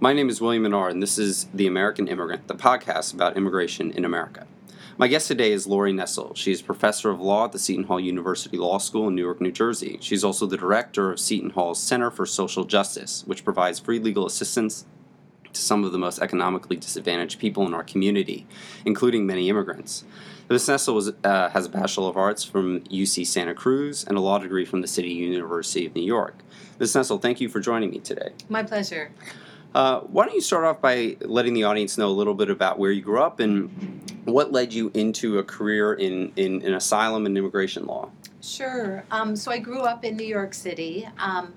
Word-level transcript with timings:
My 0.00 0.12
name 0.12 0.28
is 0.28 0.40
William 0.40 0.62
Menard, 0.62 0.92
and 0.92 1.02
this 1.02 1.18
is 1.18 1.48
The 1.52 1.66
American 1.66 2.06
Immigrant, 2.06 2.46
the 2.46 2.54
podcast 2.54 3.12
about 3.12 3.36
immigration 3.36 3.90
in 3.90 4.04
America. 4.04 4.46
My 4.96 5.08
guest 5.08 5.26
today 5.26 5.50
is 5.50 5.66
Lori 5.66 5.92
Nessel. 5.92 6.36
She 6.36 6.52
is 6.52 6.62
professor 6.62 7.10
of 7.10 7.20
law 7.20 7.46
at 7.46 7.50
the 7.50 7.58
Seton 7.58 7.82
Hall 7.82 7.98
University 7.98 8.56
Law 8.56 8.78
School 8.78 9.08
in 9.08 9.16
Newark, 9.16 9.40
New 9.40 9.50
Jersey. 9.50 9.98
She's 10.00 10.22
also 10.22 10.46
the 10.46 10.56
director 10.56 11.10
of 11.10 11.18
Seton 11.18 11.50
Hall's 11.50 11.82
Center 11.82 12.12
for 12.12 12.26
Social 12.26 12.62
Justice, 12.62 13.24
which 13.26 13.44
provides 13.44 13.80
free 13.80 13.98
legal 13.98 14.24
assistance 14.24 14.86
to 15.52 15.60
some 15.60 15.82
of 15.82 15.90
the 15.90 15.98
most 15.98 16.20
economically 16.20 16.76
disadvantaged 16.76 17.40
people 17.40 17.66
in 17.66 17.74
our 17.74 17.82
community, 17.82 18.46
including 18.84 19.26
many 19.26 19.48
immigrants. 19.48 20.04
Ms. 20.48 20.68
Nessel 20.68 20.94
was, 20.94 21.12
uh, 21.24 21.48
has 21.48 21.66
a 21.66 21.70
Bachelor 21.70 22.10
of 22.10 22.16
Arts 22.16 22.44
from 22.44 22.82
UC 22.82 23.26
Santa 23.26 23.52
Cruz 23.52 24.04
and 24.04 24.16
a 24.16 24.20
law 24.20 24.38
degree 24.38 24.64
from 24.64 24.80
the 24.80 24.86
City 24.86 25.08
University 25.08 25.86
of 25.86 25.96
New 25.96 26.04
York. 26.04 26.36
Ms. 26.78 26.94
Nessel, 26.94 27.20
thank 27.20 27.40
you 27.40 27.48
for 27.48 27.58
joining 27.58 27.90
me 27.90 27.98
today. 27.98 28.30
My 28.48 28.62
pleasure. 28.62 29.10
Uh, 29.74 30.00
why 30.00 30.24
don't 30.24 30.34
you 30.34 30.40
start 30.40 30.64
off 30.64 30.80
by 30.80 31.16
letting 31.20 31.54
the 31.54 31.64
audience 31.64 31.98
know 31.98 32.08
a 32.08 32.10
little 32.10 32.34
bit 32.34 32.50
about 32.50 32.78
where 32.78 32.90
you 32.90 33.02
grew 33.02 33.20
up 33.20 33.38
and 33.38 33.68
what 34.24 34.50
led 34.50 34.72
you 34.72 34.90
into 34.94 35.38
a 35.38 35.44
career 35.44 35.94
in, 35.94 36.32
in, 36.36 36.62
in 36.62 36.74
asylum 36.74 37.26
and 37.26 37.36
immigration 37.36 37.86
law? 37.86 38.10
Sure. 38.40 39.04
Um, 39.10 39.36
so 39.36 39.50
I 39.50 39.58
grew 39.58 39.80
up 39.80 40.04
in 40.04 40.16
New 40.16 40.26
York 40.26 40.54
City 40.54 41.08
um, 41.18 41.54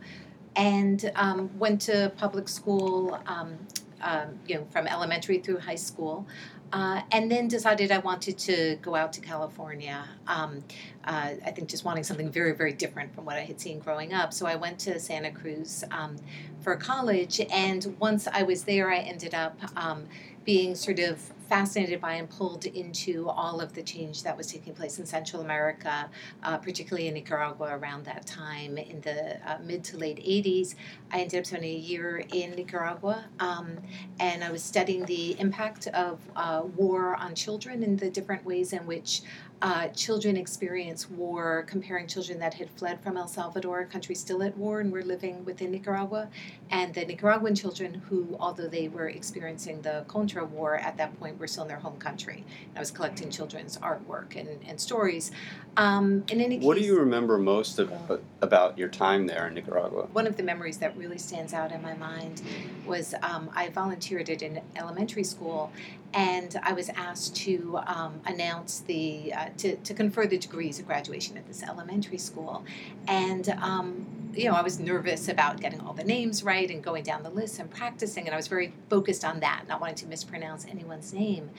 and 0.56 1.12
um, 1.16 1.50
went 1.58 1.82
to 1.82 2.12
public 2.18 2.50
school, 2.50 3.20
um, 3.28 3.58
um, 4.02 4.40
you 4.48 4.56
know, 4.56 4.68
from 4.72 4.88
elementary 4.88 5.40
through 5.40 5.60
high 5.60 5.76
school. 5.76 6.28
Uh, 6.74 7.02
and 7.12 7.30
then 7.30 7.48
decided 7.48 7.92
I 7.92 7.98
wanted 7.98 8.38
to 8.40 8.78
go 8.82 8.96
out 8.96 9.12
to 9.14 9.22
California. 9.22 10.08
Um, 10.28 10.64
uh, 11.04 11.32
I 11.46 11.52
think 11.52 11.68
just 11.68 11.84
wanting 11.84 12.04
something 12.04 12.32
very, 12.32 12.54
very 12.54 12.72
different 12.72 13.14
from 13.14 13.26
what 13.26 13.36
I 13.36 13.42
had 13.42 13.60
seen 13.60 13.80
growing 13.80 14.14
up. 14.14 14.32
So 14.32 14.46
I 14.46 14.56
went 14.56 14.80
to 14.80 15.00
Santa 15.00 15.32
Cruz 15.32 15.84
um, 15.92 16.16
for 16.62 16.76
college, 16.78 17.42
and 17.52 17.96
once 18.00 18.28
I 18.32 18.44
was 18.44 18.64
there, 18.64 18.90
I 18.92 19.00
ended 19.00 19.34
up 19.34 19.60
um, 19.76 20.06
being 20.46 20.76
sort 20.76 21.00
of 21.00 21.32
fascinated 21.52 22.00
by 22.00 22.14
and 22.14 22.30
pulled 22.30 22.64
into 22.66 23.28
all 23.28 23.60
of 23.60 23.74
the 23.74 23.84
change 23.84 24.24
that 24.24 24.38
was 24.38 24.48
taking 24.48 24.74
place 24.74 25.00
in 25.00 25.06
Central 25.06 25.42
America, 25.42 26.10
uh, 26.44 26.58
particularly 26.58 27.10
in 27.10 27.14
Nicaragua 27.14 27.78
around 27.78 28.06
that 28.06 28.26
time 28.26 28.78
in 28.78 29.02
the 29.02 29.36
uh, 29.46 29.58
mid 29.62 29.84
to 29.84 29.98
late 29.98 30.18
80s. 30.20 30.76
I 31.12 31.20
ended 31.20 31.42
up 31.42 31.46
spending 31.46 31.74
a 31.74 31.78
year 31.78 32.24
in 32.32 32.52
Nicaragua 32.52 33.26
um, 33.42 33.78
and 34.22 34.46
I 34.46 34.50
was 34.50 34.64
studying 34.64 35.04
the 35.04 35.38
impact 35.42 35.88
of 35.88 36.22
uh, 36.38 36.62
war 36.78 37.18
on 37.18 37.36
children 37.36 37.84
and 37.84 38.00
the 38.00 38.10
different 38.10 38.46
ways 38.46 38.72
in 38.72 38.86
which 38.88 39.22
uh, 39.62 39.88
children 39.90 40.38
experience 40.38 41.10
war, 41.10 41.64
comparing 41.68 42.08
children 42.08 42.40
that 42.40 42.54
had 42.56 42.70
fled 42.72 43.00
from 43.04 43.16
El 43.16 43.28
Salvador, 43.28 43.82
a 43.82 43.86
country 43.86 44.16
still 44.16 44.42
at 44.42 44.58
war, 44.58 44.80
and 44.80 44.92
were 44.92 45.04
living 45.04 45.46
within 45.46 45.72
Nicaragua, 45.72 46.30
and 46.72 46.94
the 46.96 47.06
Nicaraguan 47.06 47.54
children 47.54 48.02
who, 48.10 48.36
although 48.40 48.68
they 48.68 48.88
were 48.88 49.10
experiencing 49.10 49.82
the 49.82 50.04
Contra 50.08 50.44
War 50.44 50.78
at 50.78 50.98
that 50.98 51.18
point, 51.20 51.40
were 51.42 51.48
still 51.48 51.64
in 51.64 51.68
their 51.68 51.80
home 51.80 51.98
country. 51.98 52.46
And 52.70 52.78
I 52.78 52.80
was 52.80 52.92
collecting 52.92 53.30
children's 53.30 53.78
artwork 53.80 54.40
and, 54.40 54.60
and 54.66 54.80
stories. 54.80 55.32
Um, 55.76 56.24
in 56.30 56.40
any 56.40 56.58
case, 56.58 56.66
what 56.66 56.78
do 56.78 56.84
you 56.84 56.98
remember 56.98 57.38
most 57.38 57.80
about, 57.80 58.22
about 58.42 58.78
your 58.78 58.88
time 58.88 59.28
there 59.28 59.48
in 59.48 59.56
Nicaragua? 59.56 60.08
One 60.14 60.28
of 60.28 60.38
the 60.38 60.44
memories 60.44 60.78
that 60.78 60.96
really 60.96 61.18
stands 61.18 61.54
out 61.54 61.72
in 61.72 61.82
my 61.82 61.96
mind 61.96 62.42
was 62.86 63.14
um, 63.24 63.50
I 63.56 63.70
volunteered 63.70 64.30
at 64.30 64.42
an 64.42 64.62
elementary 64.76 65.24
school, 65.24 65.72
and 66.14 66.60
I 66.64 66.74
was 66.74 66.90
asked 66.90 67.36
to 67.38 67.80
um, 67.88 68.22
announce 68.26 68.82
the 68.82 69.34
uh, 69.34 69.50
to, 69.58 69.76
to 69.78 69.94
confer 69.94 70.28
the 70.28 70.38
degrees 70.38 70.80
of 70.80 70.88
graduation 70.88 71.38
at 71.38 71.48
this 71.48 71.64
elementary 71.64 72.18
school, 72.18 72.64
and 73.08 73.50
um, 73.62 74.06
you 74.34 74.50
know 74.50 74.56
I 74.56 74.62
was 74.62 74.80
nervous 74.80 75.28
about 75.28 75.60
getting 75.60 75.82
all 75.82 75.94
the 75.94 76.04
names 76.04 76.44
right 76.44 76.70
and 76.70 76.84
going 76.84 77.04
down 77.04 77.24
the 77.24 77.30
list 77.30 77.60
and 77.60 77.70
practicing, 77.70 78.26
and 78.26 78.34
I 78.34 78.38
was 78.38 78.48
very 78.48 78.74
focused 78.90 79.26
on 79.26 79.40
that, 79.42 79.66
not 79.68 79.82
wanting 79.82 79.98
to 79.98 80.08
mispronounce 80.08 80.66
anyone's 80.66 81.14
name. 81.14 81.50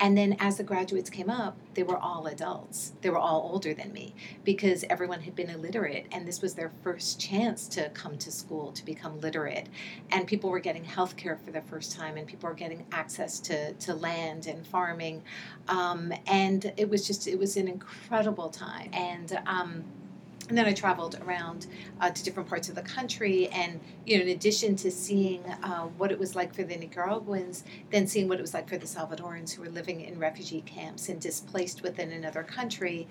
And 0.00 0.16
then 0.16 0.36
as 0.38 0.58
the 0.58 0.62
graduates 0.62 1.10
came 1.10 1.28
up, 1.28 1.56
they 1.74 1.82
were 1.82 1.98
all 1.98 2.26
adults. 2.28 2.92
They 3.00 3.10
were 3.10 3.18
all 3.18 3.50
older 3.52 3.74
than 3.74 3.92
me 3.92 4.14
because 4.44 4.84
everyone 4.88 5.22
had 5.22 5.34
been 5.34 5.50
illiterate, 5.50 6.06
and 6.12 6.26
this 6.26 6.40
was 6.40 6.54
their 6.54 6.70
first 6.82 7.20
chance 7.20 7.66
to 7.68 7.88
come 7.90 8.16
to 8.18 8.30
school 8.30 8.70
to 8.72 8.84
become 8.84 9.20
literate. 9.20 9.68
And 10.10 10.26
people 10.26 10.50
were 10.50 10.60
getting 10.60 10.84
health 10.84 11.16
care 11.16 11.36
for 11.44 11.50
the 11.50 11.62
first 11.62 11.96
time, 11.96 12.16
and 12.16 12.26
people 12.26 12.48
were 12.48 12.54
getting 12.54 12.86
access 12.92 13.40
to, 13.40 13.72
to 13.72 13.94
land 13.94 14.46
and 14.46 14.66
farming. 14.66 15.22
Um, 15.68 16.12
and 16.26 16.72
it 16.76 16.88
was 16.88 17.06
just, 17.06 17.26
it 17.26 17.38
was 17.38 17.56
an 17.56 17.66
incredible 17.66 18.50
time. 18.50 18.90
And, 18.92 19.40
um, 19.46 19.84
and 20.48 20.56
then 20.56 20.66
I 20.66 20.72
traveled 20.72 21.18
around 21.26 21.66
uh, 22.00 22.10
to 22.10 22.24
different 22.24 22.48
parts 22.48 22.68
of 22.68 22.74
the 22.74 22.82
country, 22.82 23.48
and 23.48 23.80
you 24.06 24.16
know, 24.16 24.22
in 24.22 24.30
addition 24.30 24.76
to 24.76 24.90
seeing 24.90 25.44
uh, 25.62 25.84
what 25.98 26.10
it 26.10 26.18
was 26.18 26.34
like 26.34 26.54
for 26.54 26.64
the 26.64 26.76
Nicaraguans, 26.76 27.64
then 27.90 28.06
seeing 28.06 28.28
what 28.28 28.38
it 28.38 28.42
was 28.42 28.54
like 28.54 28.68
for 28.68 28.78
the 28.78 28.86
Salvadorans 28.86 29.52
who 29.52 29.62
were 29.62 29.68
living 29.68 30.00
in 30.00 30.18
refugee 30.18 30.62
camps 30.62 31.08
and 31.08 31.20
displaced 31.20 31.82
within 31.82 32.12
another 32.12 32.42
country. 32.42 33.06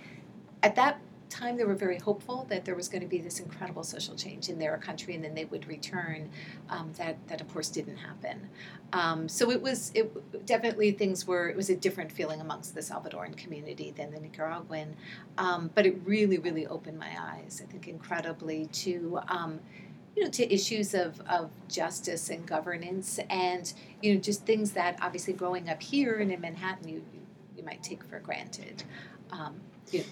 At 0.63 0.75
that 0.75 0.99
time 1.29 1.57
they 1.57 1.63
were 1.63 1.75
very 1.75 1.97
hopeful 1.99 2.45
that 2.49 2.65
there 2.65 2.75
was 2.75 2.87
going 2.87 3.01
to 3.01 3.07
be 3.07 3.19
this 3.19 3.39
incredible 3.39 3.83
social 3.83 4.15
change 4.15 4.49
in 4.49 4.57
their 4.57 4.77
country 4.77 5.15
and 5.15 5.23
then 5.23 5.33
they 5.33 5.45
would 5.45 5.67
return 5.67 6.29
um, 6.69 6.91
that 6.97 7.15
that 7.27 7.41
of 7.41 7.51
course 7.51 7.69
didn't 7.69 7.97
happen 7.97 8.49
um, 8.93 9.27
so 9.27 9.51
it 9.51 9.61
was 9.61 9.91
it 9.93 10.45
definitely 10.45 10.91
things 10.91 11.27
were 11.27 11.49
it 11.49 11.55
was 11.55 11.69
a 11.69 11.75
different 11.75 12.11
feeling 12.11 12.41
amongst 12.41 12.73
the 12.73 12.81
salvadoran 12.81 13.35
community 13.37 13.91
than 13.91 14.11
the 14.11 14.19
nicaraguan 14.19 14.95
um, 15.37 15.69
but 15.75 15.85
it 15.85 15.99
really 16.03 16.37
really 16.37 16.67
opened 16.67 16.97
my 16.97 17.11
eyes 17.19 17.61
i 17.63 17.71
think 17.71 17.87
incredibly 17.87 18.65
to 18.67 19.19
um, 19.27 19.59
you 20.17 20.23
know, 20.23 20.31
to 20.31 20.51
issues 20.51 20.95
of, 20.95 21.21
of 21.29 21.51
justice 21.69 22.31
and 22.31 22.43
governance, 22.47 23.19
and 23.29 23.71
you 24.01 24.15
know, 24.15 24.19
just 24.19 24.47
things 24.47 24.71
that 24.71 24.97
obviously 24.99 25.31
growing 25.31 25.69
up 25.69 25.79
here 25.79 26.15
and 26.15 26.31
in 26.31 26.41
Manhattan, 26.41 26.87
you 26.87 27.03
you 27.55 27.63
might 27.63 27.83
take 27.83 28.03
for 28.03 28.19
granted. 28.19 28.83
Um, 29.31 29.61
you 29.91 29.99
know, 29.99 30.05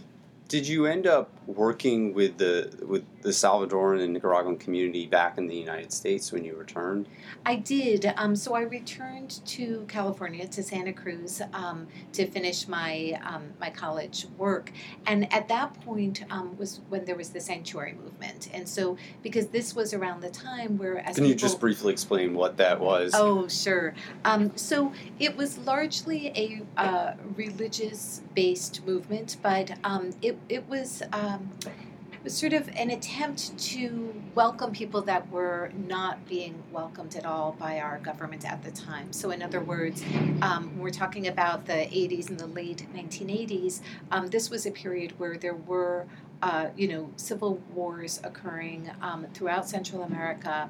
did 0.47 0.67
you 0.67 0.85
end 0.85 1.07
up 1.07 1.31
working 1.47 2.13
with 2.13 2.37
the 2.37 2.71
with 2.87 3.03
the 3.21 3.29
Salvadoran 3.29 4.03
and 4.03 4.13
Nicaraguan 4.13 4.57
community 4.57 5.07
back 5.07 5.37
in 5.37 5.47
the 5.47 5.55
United 5.55 5.91
States 5.91 6.31
when 6.31 6.43
you 6.43 6.55
returned? 6.55 7.07
I 7.45 7.55
did. 7.55 8.13
Um, 8.17 8.35
so 8.35 8.53
I 8.53 8.61
returned 8.61 9.41
to 9.45 9.85
California 9.87 10.47
to 10.47 10.63
Santa 10.63 10.93
Cruz 10.93 11.41
um, 11.53 11.87
to 12.13 12.27
finish 12.27 12.67
my 12.67 13.19
um, 13.23 13.53
my 13.59 13.69
college 13.69 14.27
work, 14.37 14.71
and 15.07 15.31
at 15.33 15.47
that 15.47 15.73
point 15.81 16.23
um, 16.29 16.57
was 16.57 16.81
when 16.89 17.05
there 17.05 17.15
was 17.15 17.29
the 17.29 17.41
sanctuary 17.41 17.93
movement, 17.93 18.49
and 18.53 18.67
so 18.67 18.97
because 19.23 19.47
this 19.47 19.75
was 19.75 19.93
around 19.93 20.21
the 20.21 20.29
time 20.29 20.77
where 20.77 20.99
as 20.99 21.15
can 21.15 21.23
people, 21.23 21.27
you 21.29 21.35
just 21.35 21.59
briefly 21.59 21.91
explain 21.91 22.33
what 22.35 22.57
that 22.57 22.79
was? 22.79 23.13
Oh, 23.15 23.47
sure. 23.47 23.95
Um, 24.23 24.55
so 24.55 24.93
it 25.19 25.35
was 25.35 25.57
largely 25.59 26.27
a 26.35 26.61
uh, 26.79 27.13
religious 27.35 28.21
based 28.35 28.85
movement, 28.85 29.37
but 29.41 29.71
um, 29.83 30.11
it 30.49 30.67
was 30.67 31.01
um, 31.13 31.49
it 31.65 32.23
was 32.23 32.35
sort 32.35 32.53
of 32.53 32.67
an 32.75 32.89
attempt 32.89 33.57
to 33.57 34.13
welcome 34.33 34.71
people 34.71 35.01
that 35.03 35.29
were 35.29 35.71
not 35.87 36.27
being 36.27 36.63
welcomed 36.71 37.15
at 37.15 37.25
all 37.25 37.55
by 37.59 37.79
our 37.79 37.99
government 37.99 38.45
at 38.45 38.63
the 38.63 38.71
time. 38.71 39.13
So, 39.13 39.31
in 39.31 39.41
other 39.41 39.59
words, 39.59 40.03
um, 40.41 40.77
we're 40.79 40.89
talking 40.89 41.27
about 41.27 41.65
the 41.65 41.73
80s 41.73 42.29
and 42.29 42.39
the 42.39 42.47
late 42.47 42.87
1980s. 42.93 43.81
Um, 44.11 44.27
this 44.27 44.49
was 44.49 44.65
a 44.65 44.71
period 44.71 45.13
where 45.19 45.37
there 45.37 45.53
were, 45.55 46.07
uh, 46.41 46.67
you 46.75 46.87
know, 46.87 47.11
civil 47.15 47.61
wars 47.73 48.19
occurring 48.23 48.91
um, 49.01 49.27
throughout 49.33 49.69
Central 49.69 50.03
America, 50.03 50.69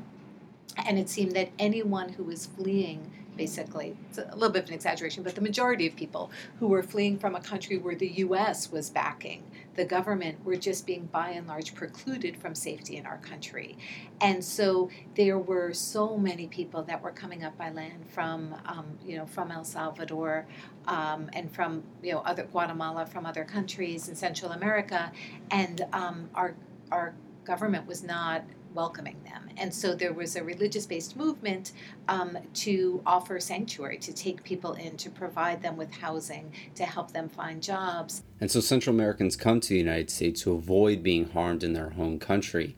and 0.86 1.00
it 1.00 1.10
seemed 1.10 1.34
that 1.34 1.50
anyone 1.58 2.10
who 2.10 2.24
was 2.24 2.46
fleeing 2.46 3.12
basically. 3.38 3.96
It's 4.10 4.18
a 4.18 4.34
little 4.34 4.50
bit 4.50 4.64
of 4.64 4.70
an 4.70 4.76
exaggeration, 4.76 5.24
but 5.24 5.36
the 5.36 5.42
majority 5.42 5.88
of 5.88 5.96
people 5.96 6.32
who 6.60 6.68
were 6.68 6.84
fleeing 6.84 7.18
from 7.18 7.36
a 7.36 7.42
country 7.42 7.78
where 7.78 7.96
the 7.96 8.08
U.S. 8.08 8.72
was 8.72 8.90
backing 8.90 9.44
the 9.76 9.86
government 9.86 10.44
were 10.44 10.56
just 10.56 10.86
being 10.86 11.06
by 11.06 11.30
and 11.30 11.48
large 11.48 11.76
precluded 11.76 12.38
from 12.38 12.56
safety 12.56 12.98
in 12.98 13.06
our 13.06 13.18
country. 13.18 13.78
And 14.22 14.44
so 14.44 14.90
there 15.16 15.38
were 15.38 15.74
so 15.74 16.18
many 16.18 16.48
people 16.48 16.84
that 16.84 17.02
were 17.02 17.12
coming 17.12 17.44
up 17.44 17.58
by 17.58 17.72
land 17.72 18.06
from, 18.10 18.56
um, 18.66 18.86
you 19.06 19.18
know, 19.18 19.26
from 19.26 19.52
El 19.52 19.64
Salvador 19.64 20.48
um, 20.88 21.30
and 21.34 21.52
from, 21.52 21.84
you 22.02 22.14
know, 22.14 22.20
other 22.20 22.44
Guatemala, 22.44 23.06
from 23.06 23.26
other 23.26 23.44
countries 23.44 24.08
in 24.08 24.16
Central 24.16 24.52
America, 24.52 25.12
and 25.52 25.86
um, 25.94 26.30
our 26.34 26.56
our 26.92 27.14
government 27.44 27.88
was 27.88 28.04
not 28.04 28.44
welcoming 28.76 29.22
them. 29.24 29.50
And 29.58 29.74
so 29.74 29.96
there 29.96 30.14
was 30.14 30.36
a 30.36 30.44
religious 30.44 30.86
based 30.86 31.16
movement 31.16 31.72
um, 32.08 32.38
to 32.56 33.02
offer 33.06 33.40
sanctuary, 33.40 33.98
to 34.00 34.14
take 34.14 34.44
people 34.44 34.74
in, 34.74 34.98
to 34.98 35.10
provide 35.10 35.62
them 35.62 35.78
with 35.78 35.92
housing, 35.94 36.52
to 36.76 36.84
help 36.86 37.12
them 37.12 37.30
find 37.30 37.64
jobs. 37.64 38.24
And 38.42 38.52
so 38.52 38.60
Central 38.60 38.94
Americans 38.94 39.36
come 39.36 39.60
to 39.62 39.70
the 39.70 39.78
United 39.78 40.10
States 40.10 40.42
to 40.42 40.52
avoid 40.54 41.02
being 41.02 41.30
harmed 41.30 41.64
in 41.64 41.74
their 41.74 41.92
home 41.92 42.20
country. 42.20 42.76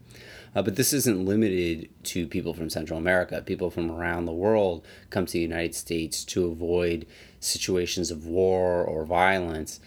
Uh, 0.56 0.62
but 0.62 0.76
this 0.76 0.94
isn't 0.94 1.26
limited 1.26 1.90
to 2.04 2.26
people 2.26 2.54
from 2.54 2.70
Central 2.70 2.98
America. 2.98 3.42
People 3.42 3.70
from 3.70 3.92
around 3.92 4.26
the 4.26 4.32
world 4.32 4.86
come 5.10 5.26
to 5.26 5.34
the 5.34 5.40
United 5.40 5.76
States 5.76 6.24
to 6.26 6.46
avoid 6.46 7.06
situations 7.40 8.10
of 8.10 8.26
war 8.26 8.84
or 8.84 9.06
violence. 9.06 9.80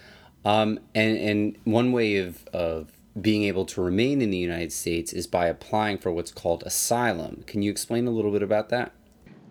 Um, 0.45 0.79
and, 0.95 1.17
and 1.17 1.57
one 1.65 1.91
way 1.91 2.17
of, 2.17 2.45
of 2.53 2.91
being 3.19 3.43
able 3.43 3.65
to 3.65 3.81
remain 3.81 4.21
in 4.21 4.31
the 4.31 4.37
United 4.37 4.71
States 4.71 5.11
is 5.11 5.27
by 5.27 5.47
applying 5.47 5.97
for 5.97 6.11
what's 6.11 6.31
called 6.31 6.63
asylum. 6.63 7.43
Can 7.45 7.61
you 7.61 7.71
explain 7.71 8.07
a 8.07 8.11
little 8.11 8.31
bit 8.31 8.43
about 8.43 8.69
that? 8.69 8.93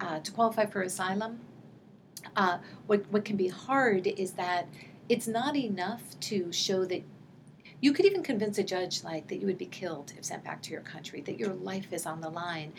uh, 0.01 0.19
to 0.21 0.33
qualify 0.33 0.67
for 0.67 0.83
asylum, 0.83 1.41
uh, 2.37 2.59
what 2.87 3.05
what 3.11 3.25
can 3.25 3.37
be 3.37 3.49
hard 3.49 4.07
is 4.07 4.33
that 4.33 4.69
it's 5.09 5.27
not 5.27 5.57
enough 5.57 6.19
to 6.21 6.53
show 6.53 6.85
that 6.87 7.03
you 7.81 7.93
could 7.93 8.05
even 8.05 8.23
convince 8.23 8.59
a 8.59 8.62
judge 8.62 9.03
like 9.05 9.29
that 9.29 9.37
you 9.37 9.47
would 9.47 9.59
be 9.59 9.67
killed 9.67 10.12
if 10.19 10.25
sent 10.25 10.44
back 10.44 10.61
to 10.62 10.71
your 10.71 10.82
country, 10.82 11.21
that 11.23 11.38
your 11.38 11.55
life 11.55 11.93
is 11.93 12.06
on 12.06 12.21
the 12.21 12.29
line. 12.29 12.73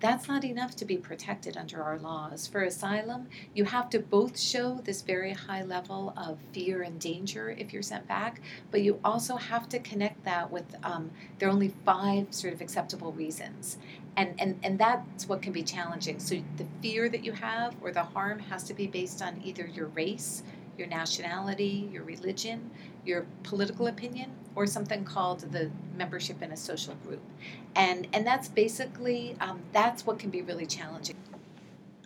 That's 0.00 0.28
not 0.28 0.44
enough 0.44 0.76
to 0.76 0.84
be 0.84 0.96
protected 0.96 1.56
under 1.56 1.82
our 1.82 1.98
laws. 1.98 2.46
For 2.46 2.62
asylum, 2.62 3.28
you 3.54 3.64
have 3.64 3.90
to 3.90 3.98
both 3.98 4.38
show 4.38 4.80
this 4.84 5.02
very 5.02 5.32
high 5.32 5.64
level 5.64 6.12
of 6.16 6.38
fear 6.52 6.82
and 6.82 7.00
danger 7.00 7.50
if 7.50 7.72
you're 7.72 7.82
sent 7.82 8.06
back, 8.06 8.40
but 8.70 8.82
you 8.82 9.00
also 9.04 9.36
have 9.36 9.68
to 9.70 9.80
connect 9.80 10.24
that 10.24 10.50
with 10.52 10.64
um, 10.84 11.10
there 11.38 11.48
are 11.48 11.52
only 11.52 11.74
five 11.84 12.28
sort 12.30 12.54
of 12.54 12.60
acceptable 12.60 13.12
reasons. 13.12 13.78
And, 14.16 14.40
and, 14.40 14.58
and 14.62 14.78
that's 14.78 15.28
what 15.28 15.42
can 15.42 15.52
be 15.52 15.62
challenging. 15.62 16.20
So 16.20 16.36
the 16.56 16.66
fear 16.80 17.08
that 17.08 17.24
you 17.24 17.32
have 17.32 17.74
or 17.80 17.90
the 17.90 18.02
harm 18.02 18.38
has 18.38 18.64
to 18.64 18.74
be 18.74 18.86
based 18.86 19.20
on 19.20 19.40
either 19.44 19.66
your 19.66 19.86
race, 19.88 20.44
your 20.76 20.86
nationality, 20.86 21.88
your 21.92 22.04
religion, 22.04 22.70
your 23.08 23.26
political 23.42 23.86
opinion, 23.86 24.30
or 24.54 24.66
something 24.66 25.04
called 25.04 25.40
the 25.52 25.70
membership 25.96 26.42
in 26.42 26.52
a 26.52 26.56
social 26.56 26.94
group. 27.06 27.22
And 27.74 28.06
and 28.12 28.26
that's 28.26 28.48
basically 28.48 29.36
um, 29.40 29.60
that's 29.72 30.06
what 30.06 30.18
can 30.18 30.30
be 30.30 30.42
really 30.42 30.66
challenging. 30.66 31.16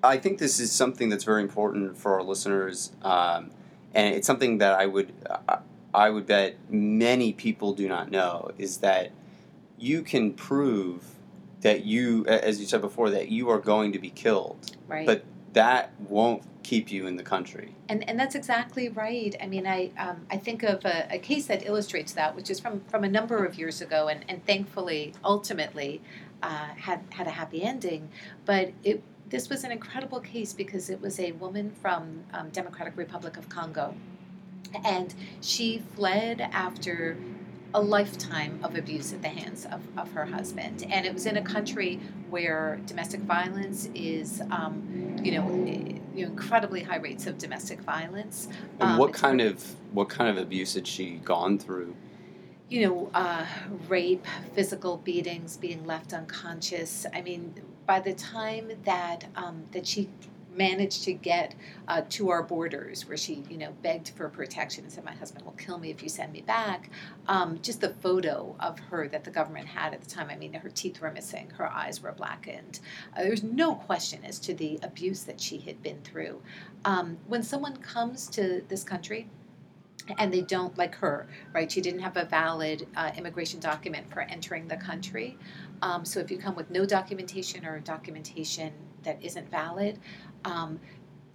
I 0.03 0.19
think 0.19 0.39
this 0.39 0.59
is 0.59 0.73
something 0.73 1.09
that's 1.09 1.25
very 1.25 1.43
important 1.43 1.97
for 1.97 2.15
our 2.15 2.23
listeners, 2.23 2.93
um, 3.03 3.51
and 3.95 4.15
it's 4.15 4.27
something 4.27 4.59
that 4.59 4.79
I 4.79 4.87
would 4.87 5.13
uh, 5.29 5.59
I 5.95 6.11
would 6.11 6.27
bet 6.27 6.57
many 6.71 7.33
people 7.33 7.75
do 7.75 7.89
not 7.89 8.11
know 8.11 8.51
is 8.59 8.79
that 8.79 9.11
you 9.79 10.03
can 10.03 10.33
prove 10.33 11.05
that 11.61 11.85
you, 11.85 12.27
as 12.27 12.61
you 12.61 12.67
said 12.67 12.81
before, 12.81 13.11
that 13.11 13.29
you 13.29 13.49
are 13.49 13.59
going 13.59 13.93
to 13.93 13.99
be 13.99 14.11
killed, 14.11 14.77
right? 14.89 15.07
But 15.07 15.25
that 15.53 15.91
won't 16.09 16.43
keep 16.63 16.91
you 16.91 17.07
in 17.07 17.17
the 17.17 17.23
country. 17.23 17.75
And 17.89 18.09
and 18.09 18.19
that's 18.19 18.35
exactly 18.35 18.89
right. 18.89 19.35
I 19.41 19.47
mean, 19.47 19.67
I 19.67 19.91
um, 19.99 20.27
I 20.31 20.37
think 20.37 20.63
of 20.63 20.85
a, 20.85 21.07
a, 21.11 21.19
case 21.19 21.47
that 21.47 21.67
illustrates 21.67 22.13
that, 22.13 22.35
which 22.35 22.51
is 22.51 22.61
from 22.61 22.81
from 22.89 23.05
a 23.05 23.09
number 23.09 23.45
of 23.45 23.57
years 23.57 23.81
ago, 23.81 24.09
and 24.09 24.25
and 24.29 24.45
thankfully, 24.47 25.13
ultimately, 25.25 26.01
uh, 26.43 26.69
had 26.77 27.01
had 27.11 27.27
a 27.27 27.31
happy 27.31 27.63
ending. 27.63 28.09
But 28.45 28.73
it 28.83 29.03
this 29.29 29.49
was 29.49 29.65
an 29.65 29.73
incredible 29.73 30.21
case 30.21 30.53
because 30.53 30.91
it 30.91 31.01
was 31.01 31.19
a 31.19 31.33
woman 31.33 31.71
from 31.71 32.23
um, 32.33 32.51
Democratic 32.51 32.97
Republic 32.97 33.37
of 33.37 33.49
Congo, 33.49 33.95
and 34.85 35.15
she 35.41 35.83
fled 35.95 36.41
after 36.41 37.17
a 37.75 37.81
lifetime 37.81 38.59
of 38.63 38.77
abuse 38.77 39.13
at 39.13 39.23
the 39.23 39.29
hands 39.29 39.67
of, 39.67 39.81
of 39.97 40.13
her 40.13 40.27
husband. 40.27 40.87
And 40.91 41.07
it 41.07 41.13
was 41.13 41.27
in 41.27 41.37
a 41.37 41.43
country 41.43 42.01
where 42.29 42.81
domestic 42.87 43.21
violence 43.21 43.89
is, 43.95 44.43
um, 44.51 45.19
you 45.23 45.33
know, 45.33 45.49
you 46.15 46.27
know, 46.27 46.31
incredibly 46.31 46.83
high 46.83 46.97
rates 46.97 47.27
of 47.27 47.39
domestic 47.39 47.81
violence. 47.81 48.49
And 48.81 48.93
um, 48.93 48.99
what 48.99 49.13
kind 49.13 49.41
of 49.41 49.65
what 49.93 50.09
kind 50.09 50.31
of 50.31 50.37
abuse 50.43 50.75
had 50.75 50.87
she 50.87 51.17
gone 51.25 51.59
through? 51.59 51.95
You 52.69 52.89
know, 52.89 53.11
uh, 53.15 53.47
rape, 53.89 54.27
physical 54.55 54.97
beatings, 54.99 55.57
being 55.57 55.87
left 55.87 56.15
unconscious. 56.15 57.07
I 57.13 57.21
mean, 57.21 57.55
by 57.87 58.01
the 58.01 58.15
time 58.15 58.73
that 58.85 59.27
um, 59.37 59.65
that 59.73 59.87
she 59.87 60.09
managed 60.57 61.05
to 61.05 61.13
get 61.13 61.55
uh, 61.89 62.03
to 62.11 62.31
our 62.31 62.43
borders 62.43 63.07
where 63.09 63.17
she 63.17 63.45
you 63.49 63.57
know 63.57 63.73
begged 63.83 64.11
for 64.11 64.29
protection 64.29 64.85
and 64.85 64.93
said 64.93 65.05
my 65.05 65.15
husband 65.15 65.45
will 65.45 65.53
kill 65.53 65.79
me 65.79 65.91
if 65.91 66.03
you 66.03 66.09
send 66.09 66.33
me 66.33 66.43
back. 66.43 66.91
Um, 67.27 67.59
just 67.63 67.81
the 67.81 67.91
photo 68.01 68.55
of 68.61 68.79
her 68.79 69.09
that 69.09 69.25
the 69.25 69.31
government 69.31 69.67
had 69.67 69.95
at 69.95 70.01
the 70.01 70.11
time 70.11 70.29
i 70.31 70.37
mean 70.37 70.53
her 70.55 70.71
teeth 70.71 71.01
were 71.01 71.11
missing 71.11 71.51
her 71.51 71.71
eyes 71.71 72.03
were 72.03 72.13
blackened. 72.13 72.81
Uh, 73.17 73.23
there's 73.23 73.43
no 73.43 73.75
question 73.75 74.25
as 74.25 74.39
to 74.41 74.55
the 74.55 74.79
abuse 74.83 75.23
that 75.25 75.41
she 75.41 75.59
had 75.59 75.83
been 75.83 76.01
through. 76.03 76.41
Um, 76.85 77.19
when 77.27 77.43
someone 77.43 77.77
comes 77.77 78.27
to 78.29 78.63
this 78.69 78.85
country 78.85 79.29
and 80.19 80.33
they 80.33 80.41
don't 80.41 80.77
like 80.77 80.95
her 80.97 81.27
right 81.53 81.71
she 81.71 81.81
didn't 81.81 82.01
have 82.01 82.17
a 82.17 82.25
valid 82.25 82.87
uh, 82.97 83.11
immigration 83.17 83.61
document 83.61 84.09
for 84.11 84.21
entering 84.23 84.67
the 84.69 84.77
country 84.77 85.39
um, 85.83 86.05
so 86.05 86.21
if 86.21 86.31
you 86.31 86.39
come 86.39 86.55
with 86.55 86.71
no 86.71 86.85
documentation 86.85 87.65
or 87.65 87.79
documentation 87.81 88.73
that 89.05 89.23
isn't 89.23 89.51
valid 89.51 89.99
um, 90.45 90.81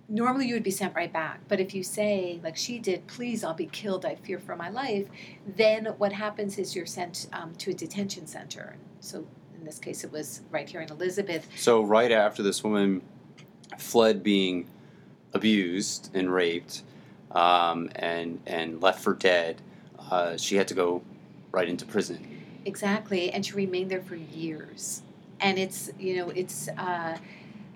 normally 0.09 0.48
you 0.48 0.54
would 0.54 0.63
be 0.63 0.71
sent 0.71 0.95
right 0.95 1.12
back 1.12 1.42
but 1.48 1.59
if 1.59 1.74
you 1.74 1.83
say 1.83 2.39
like 2.44 2.56
she 2.56 2.80
did 2.80 3.06
please 3.07 3.44
i'll 3.44 3.54
be 3.54 3.65
killed 3.65 4.06
i 4.06 4.15
fear 4.15 4.39
for 4.39 4.56
my 4.56 4.69
life 4.69 5.07
then 5.56 5.86
what 5.98 6.12
happens 6.13 6.57
is 6.57 6.75
you're 6.75 6.86
sent 6.86 7.27
um, 7.33 7.54
to 7.56 7.71
a 7.71 7.74
detention 7.74 8.27
center. 8.27 8.75
So 9.00 9.25
in 9.57 9.65
this 9.65 9.80
case 9.80 10.04
it 10.04 10.12
was 10.12 10.42
right 10.51 10.68
here 10.69 10.81
in 10.81 10.89
elizabeth. 10.89 11.48
So 11.56 11.81
right 11.81 12.12
after 12.12 12.44
this 12.44 12.63
woman 12.63 13.01
fled 13.77 14.24
being 14.24 14.68
abused 15.33 16.10
and 16.13 16.33
raped 16.33 16.83
um, 17.31 17.89
and 17.95 18.39
and 18.45 18.81
left 18.81 19.01
for 19.01 19.13
dead 19.13 19.62
uh, 20.12 20.38
she 20.38 20.56
had 20.56 20.68
to 20.69 20.74
go 20.74 21.01
right 21.51 21.68
into 21.68 21.86
prison. 21.86 22.42
Exactly 22.65 23.31
and 23.31 23.45
she 23.45 23.53
remained 23.53 23.92
there 23.92 24.01
for 24.01 24.15
years. 24.15 25.01
And 25.39 25.57
it's 25.57 25.92
you 26.00 26.18
know 26.18 26.30
it's 26.30 26.68
uh, 26.69 27.18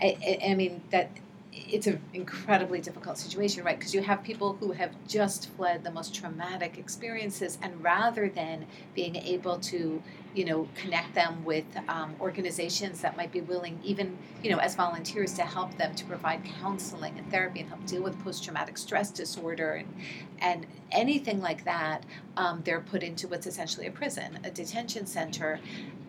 I, 0.02 0.40
I 0.50 0.56
mean 0.56 0.82
that 0.92 1.10
it's 1.54 1.88
an 1.88 2.02
incredibly 2.14 2.80
difficult 2.80 3.18
situation, 3.18 3.64
right? 3.64 3.78
Because 3.78 3.94
you 3.94 4.02
have 4.02 4.24
people 4.24 4.54
who 4.54 4.72
have 4.72 4.92
just 5.08 5.50
fled 5.50 5.84
the 5.84 5.92
most 5.92 6.16
traumatic 6.16 6.78
experiences, 6.78 7.58
and 7.62 7.84
rather 7.84 8.30
than 8.30 8.66
being 8.96 9.16
able 9.18 9.60
to, 9.60 10.02
you 10.34 10.46
know, 10.46 10.68
connect 10.76 11.14
them 11.14 11.44
with 11.44 11.66
um, 11.90 12.16
organizations 12.22 13.02
that 13.02 13.18
might 13.18 13.32
be 13.32 13.42
willing, 13.42 13.80
even, 13.84 14.18
you 14.42 14.50
know, 14.50 14.58
as 14.60 14.76
volunteers, 14.76 15.34
to 15.34 15.42
help 15.42 15.78
them 15.78 15.94
to 15.96 16.06
provide 16.06 16.42
counseling 16.62 17.18
and 17.18 17.30
therapy 17.30 17.60
and 17.60 17.70
help 17.70 17.86
deal 17.86 18.02
with 18.02 18.18
post-traumatic 18.24 18.78
stress 18.78 19.12
disorder 19.12 19.74
and 19.74 19.94
and 20.40 20.66
anything 20.92 21.42
like 21.42 21.64
that, 21.66 22.04
um, 22.38 22.62
they're 22.66 22.82
put 22.82 23.04
into 23.04 23.28
what's 23.28 23.46
essentially 23.46 23.88
a 23.88 23.92
prison, 23.92 24.40
a 24.44 24.50
detention 24.50 25.06
center, 25.06 25.60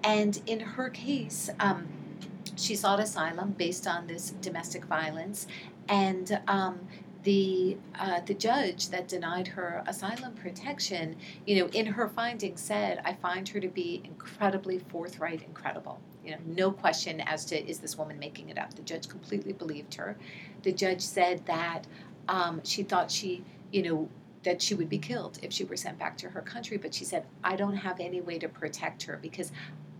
and 0.03 0.41
in 0.47 0.61
her 0.61 0.89
case. 0.89 1.51
Um, 1.61 1.89
she 2.57 2.75
sought 2.75 3.01
asylum 3.01 3.53
based 3.53 3.87
on 3.87 4.07
this 4.07 4.31
domestic 4.41 4.85
violence, 4.85 5.47
and 5.89 6.41
um, 6.49 6.81
the 7.23 7.77
uh, 7.99 8.21
the 8.27 8.35
judge 8.35 8.89
that 8.89 9.09
denied 9.09 9.49
her 9.49 9.83
asylum 9.87 10.35
protection, 10.35 11.17
you 11.47 11.61
know, 11.61 11.71
in 11.71 11.87
her 11.87 12.09
findings 12.09 12.61
said, 12.61 13.01
"I 13.05 13.15
find 13.15 13.49
her 13.51 13.61
to 13.61 13.69
be 13.69 14.01
incredibly 14.05 14.79
forthright 14.79 15.45
and 15.45 15.55
credible. 15.55 16.01
You 16.25 16.33
know, 16.33 16.39
no 16.47 16.71
question 16.71 17.21
as 17.21 17.45
to 17.47 17.69
is 17.69 17.79
this 17.79 17.97
woman 17.99 18.19
making 18.19 18.49
it 18.49 18.59
up. 18.59 18.75
The 18.75 18.83
judge 18.83 19.09
completely 19.09 19.53
believed 19.53 19.95
her. 19.95 20.17
The 20.63 20.73
judge 20.73 21.01
said 21.01 21.47
that 21.47 21.87
um, 22.29 22.61
she 22.65 22.83
thought 22.83 23.11
she, 23.11 23.45
you 23.73 23.83
know." 23.83 24.09
That 24.45 24.61
she 24.61 24.75
would 24.75 24.89
be 24.89 24.99
killed 24.99 25.39
if 25.41 25.53
she 25.53 25.63
were 25.63 25.77
sent 25.77 26.01
back 26.01 26.17
to 26.19 26.31
her 26.31 26.41
country, 26.41 26.77
but 26.77 26.93
she 26.93 27.05
said, 27.05 27.25
I 27.45 27.55
don't 27.55 27.77
have 27.77 28.01
any 28.01 28.21
way 28.21 28.41
to 28.41 28.49
protect 28.49 29.05
her 29.05 29.17
because 29.23 29.53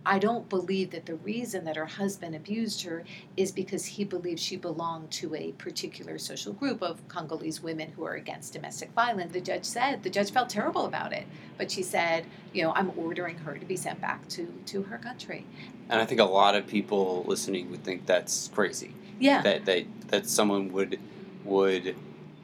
I 0.05 0.19
don't 0.19 0.49
believe 0.49 0.91
that 0.91 1.05
the 1.05 1.15
reason 1.15 1.63
that 1.65 1.75
her 1.77 1.85
husband 1.85 2.35
abused 2.35 2.83
her 2.83 3.03
is 3.37 3.51
because 3.51 3.85
he 3.85 4.03
believes 4.03 4.41
she 4.41 4.57
belonged 4.57 5.11
to 5.11 5.33
a 5.33 5.53
particular 5.53 6.17
social 6.17 6.51
group 6.51 6.81
of 6.81 7.07
Congolese 7.07 7.61
women 7.61 7.91
who 7.91 8.03
are 8.03 8.15
against 8.15 8.53
domestic 8.53 8.91
violence. 8.91 9.31
The 9.31 9.41
judge 9.41 9.63
said, 9.63 10.03
the 10.03 10.09
judge 10.09 10.31
felt 10.31 10.49
terrible 10.49 10.85
about 10.85 11.13
it, 11.13 11.25
but 11.57 11.71
she 11.71 11.83
said, 11.83 12.25
you 12.51 12.63
know, 12.63 12.73
I'm 12.73 12.91
ordering 12.97 13.37
her 13.39 13.57
to 13.57 13.65
be 13.65 13.77
sent 13.77 14.01
back 14.01 14.27
to, 14.29 14.45
to 14.67 14.83
her 14.83 14.97
country. 14.97 15.45
And 15.89 16.01
I 16.01 16.05
think 16.05 16.19
a 16.19 16.25
lot 16.25 16.55
of 16.55 16.67
people 16.67 17.23
listening 17.25 17.71
would 17.71 17.83
think 17.83 18.05
that's 18.05 18.49
crazy. 18.53 18.93
Yeah. 19.19 19.41
That, 19.41 19.65
that, 19.65 19.85
that 20.07 20.27
someone 20.27 20.73
would, 20.73 20.99
would 21.45 21.95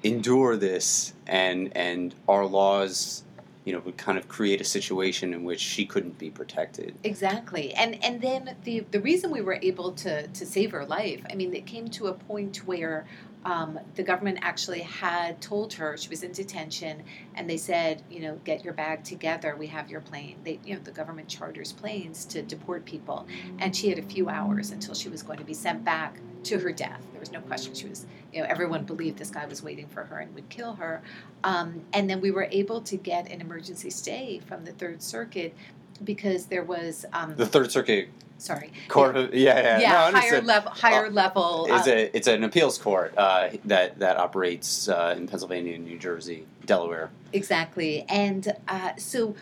endure 0.04 0.56
this 0.56 1.14
and, 1.28 1.76
and 1.76 2.16
our 2.28 2.46
laws 2.46 3.24
you 3.66 3.74
know 3.74 3.80
would 3.80 3.98
kind 3.98 4.18
of 4.18 4.28
create 4.28 4.62
a 4.62 4.64
situation 4.64 5.34
in 5.34 5.44
which 5.44 5.60
she 5.60 5.86
couldn't 5.86 6.18
be 6.18 6.30
protected 6.30 6.96
exactly 7.04 7.74
and 7.74 8.04
and 8.04 8.22
then 8.22 8.56
the 8.64 8.82
the 8.92 9.00
reason 9.02 9.32
we 9.32 9.42
were 9.42 9.60
able 9.62 9.92
to 9.92 10.28
to 10.28 10.46
save 10.46 10.72
her 10.72 10.86
life 10.86 11.22
i 11.30 11.36
mean 11.36 11.54
it 11.54 11.66
came 11.66 11.88
to 11.88 12.08
a 12.08 12.14
point 12.14 12.58
where 12.66 13.06
um, 13.46 13.80
the 13.96 14.04
government 14.04 14.40
actually 14.42 14.82
had 14.82 15.40
told 15.42 15.74
her 15.74 15.96
she 15.98 16.10
was 16.10 16.24
in 16.24 16.32
detention, 16.32 17.04
and 17.36 17.50
they 17.50 17.58
said, 17.58 18.04
you 18.10 18.20
know, 18.20 18.38
get 18.44 18.66
your 18.66 18.74
bag 18.74 19.04
together. 19.04 19.56
We 19.56 19.68
have 19.68 19.90
your 19.90 20.02
plane. 20.02 20.38
They, 20.44 20.60
you 20.66 20.76
know, 20.76 20.82
the 20.82 20.92
government 20.92 21.30
charters 21.30 21.72
planes 21.72 22.26
to 22.26 22.42
deport 22.42 22.84
people, 22.86 23.26
and 23.60 23.76
she 23.76 23.90
had 23.90 23.98
a 23.98 24.04
few 24.04 24.28
hours 24.28 24.72
until 24.72 24.94
she 24.94 25.10
was 25.10 25.24
going 25.24 25.40
to 25.40 25.46
be 25.46 25.54
sent 25.54 25.86
back 25.86 26.20
to 26.44 26.60
her 26.60 26.72
death. 26.72 27.02
There 27.12 27.20
was 27.20 27.32
no 27.32 27.42
question 27.42 27.74
she 27.74 27.88
was. 27.88 28.06
You 28.34 28.42
know, 28.42 28.48
everyone 28.50 28.84
believed 28.84 29.18
this 29.18 29.30
guy 29.30 29.46
was 29.46 29.64
waiting 29.64 29.88
for 29.88 30.04
her 30.04 30.20
and 30.20 30.34
would 30.36 30.50
kill 30.50 30.74
her. 30.74 31.02
Um, 31.44 31.82
and 31.94 32.10
then 32.10 32.22
we 32.22 32.32
were 32.32 32.48
able 32.52 32.82
to 32.82 32.96
get 32.98 33.32
an 33.32 33.42
emergency 33.42 33.90
stay 33.90 34.40
from 34.48 34.66
the 34.66 34.72
Third 34.74 35.02
Circuit 35.02 35.56
because 36.04 36.46
there 36.46 36.64
was 36.64 37.06
um, 37.14 37.36
the 37.36 37.46
Third 37.46 37.72
Circuit 37.72 38.10
sorry 38.38 38.72
court 38.88 39.18
of 39.18 39.34
yeah 39.34 39.60
yeah, 39.60 39.80
yeah 39.80 40.10
no, 40.12 40.18
higher 40.18 40.42
level 40.42 40.72
higher 40.72 41.08
uh, 41.08 41.10
level 41.10 41.66
is 41.66 41.88
uh, 41.88 41.92
a 41.92 42.16
it's 42.16 42.28
an 42.28 42.44
appeals 42.46 42.78
court 42.78 43.14
uh, 43.18 43.50
that 43.66 44.00
that 44.00 44.16
operates 44.18 44.88
uh, 44.88 45.14
in 45.18 45.28
Pennsylvania, 45.28 45.78
New 45.78 45.98
Jersey, 45.98 46.46
Delaware. 46.66 47.10
Exactly, 47.34 48.06
and 48.08 48.54
uh, 48.68 48.92
so 48.98 49.36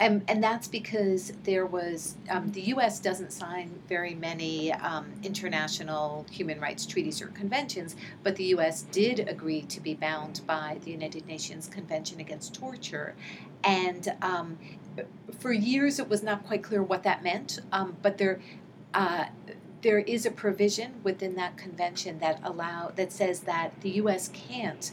and, 0.00 0.22
and 0.28 0.42
that's 0.42 0.68
because 0.68 1.32
there 1.42 1.66
was 1.66 2.16
um, 2.30 2.52
the 2.52 2.60
U.S. 2.62 3.00
doesn't 3.00 3.32
sign 3.32 3.70
very 3.88 4.14
many 4.14 4.72
um, 4.72 5.12
international 5.24 6.24
human 6.30 6.60
rights 6.60 6.86
treaties 6.86 7.20
or 7.20 7.26
conventions, 7.28 7.96
but 8.22 8.36
the 8.36 8.44
U.S. 8.44 8.82
did 8.82 9.28
agree 9.28 9.62
to 9.62 9.80
be 9.80 9.94
bound 9.94 10.42
by 10.46 10.78
the 10.84 10.92
United 10.92 11.26
Nations 11.26 11.66
Convention 11.66 12.20
Against 12.20 12.54
Torture, 12.54 13.16
and 13.64 14.14
um, 14.22 14.56
for 15.38 15.52
years 15.52 15.98
it 15.98 16.08
was 16.08 16.22
not 16.22 16.46
quite 16.46 16.62
clear 16.62 16.82
what 16.82 17.02
that 17.02 17.24
meant. 17.24 17.58
Um, 17.72 17.96
but 18.00 18.18
there, 18.18 18.40
uh, 18.94 19.26
there 19.82 19.98
is 19.98 20.26
a 20.26 20.30
provision 20.30 20.94
within 21.02 21.34
that 21.36 21.56
convention 21.56 22.20
that 22.20 22.40
allow 22.44 22.92
that 22.94 23.12
says 23.12 23.40
that 23.40 23.80
the 23.80 23.90
U.S. 23.90 24.30
can't 24.32 24.92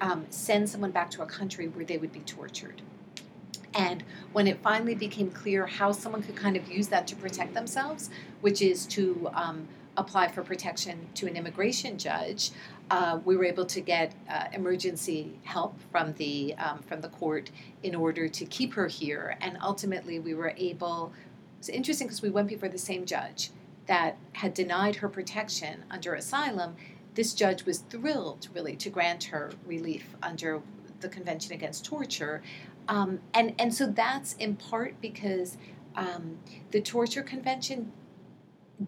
um, 0.00 0.26
send 0.30 0.68
someone 0.68 0.90
back 0.90 1.10
to 1.12 1.22
a 1.22 1.26
country 1.26 1.68
where 1.68 1.84
they 1.84 1.98
would 1.98 2.12
be 2.12 2.20
tortured. 2.20 2.82
And 3.74 4.02
when 4.32 4.46
it 4.46 4.58
finally 4.62 4.94
became 4.94 5.30
clear 5.30 5.66
how 5.66 5.92
someone 5.92 6.22
could 6.22 6.36
kind 6.36 6.56
of 6.56 6.70
use 6.70 6.88
that 6.88 7.06
to 7.08 7.16
protect 7.16 7.54
themselves, 7.54 8.10
which 8.40 8.62
is 8.62 8.86
to 8.86 9.30
um, 9.32 9.68
apply 9.96 10.28
for 10.28 10.42
protection 10.42 11.08
to 11.14 11.26
an 11.26 11.36
immigration 11.36 11.98
judge, 11.98 12.50
uh, 12.90 13.20
we 13.24 13.36
were 13.36 13.44
able 13.44 13.66
to 13.66 13.80
get 13.80 14.12
uh, 14.28 14.46
emergency 14.52 15.38
help 15.44 15.78
from 15.92 16.12
the 16.14 16.54
um, 16.56 16.80
from 16.80 17.00
the 17.00 17.08
court 17.08 17.50
in 17.84 17.94
order 17.94 18.28
to 18.28 18.44
keep 18.46 18.74
her 18.74 18.88
here. 18.88 19.36
And 19.40 19.56
ultimately, 19.62 20.18
we 20.18 20.34
were 20.34 20.52
able. 20.56 21.12
It's 21.58 21.68
interesting 21.68 22.08
because 22.08 22.22
we 22.22 22.30
went 22.30 22.48
before 22.48 22.68
the 22.68 22.78
same 22.78 23.04
judge 23.04 23.50
that 23.86 24.16
had 24.32 24.54
denied 24.54 24.96
her 24.96 25.08
protection 25.08 25.84
under 25.90 26.14
asylum. 26.14 26.74
This 27.14 27.34
judge 27.34 27.64
was 27.64 27.78
thrilled, 27.78 28.48
really, 28.54 28.76
to 28.76 28.88
grant 28.88 29.24
her 29.24 29.52
relief 29.66 30.14
under 30.22 30.62
the 31.00 31.08
Convention 31.08 31.52
Against 31.52 31.84
Torture, 31.84 32.42
um, 32.88 33.20
and 33.34 33.54
and 33.58 33.72
so 33.72 33.86
that's 33.86 34.34
in 34.34 34.56
part 34.56 35.00
because 35.00 35.56
um, 35.96 36.38
the 36.70 36.80
torture 36.80 37.22
convention 37.22 37.92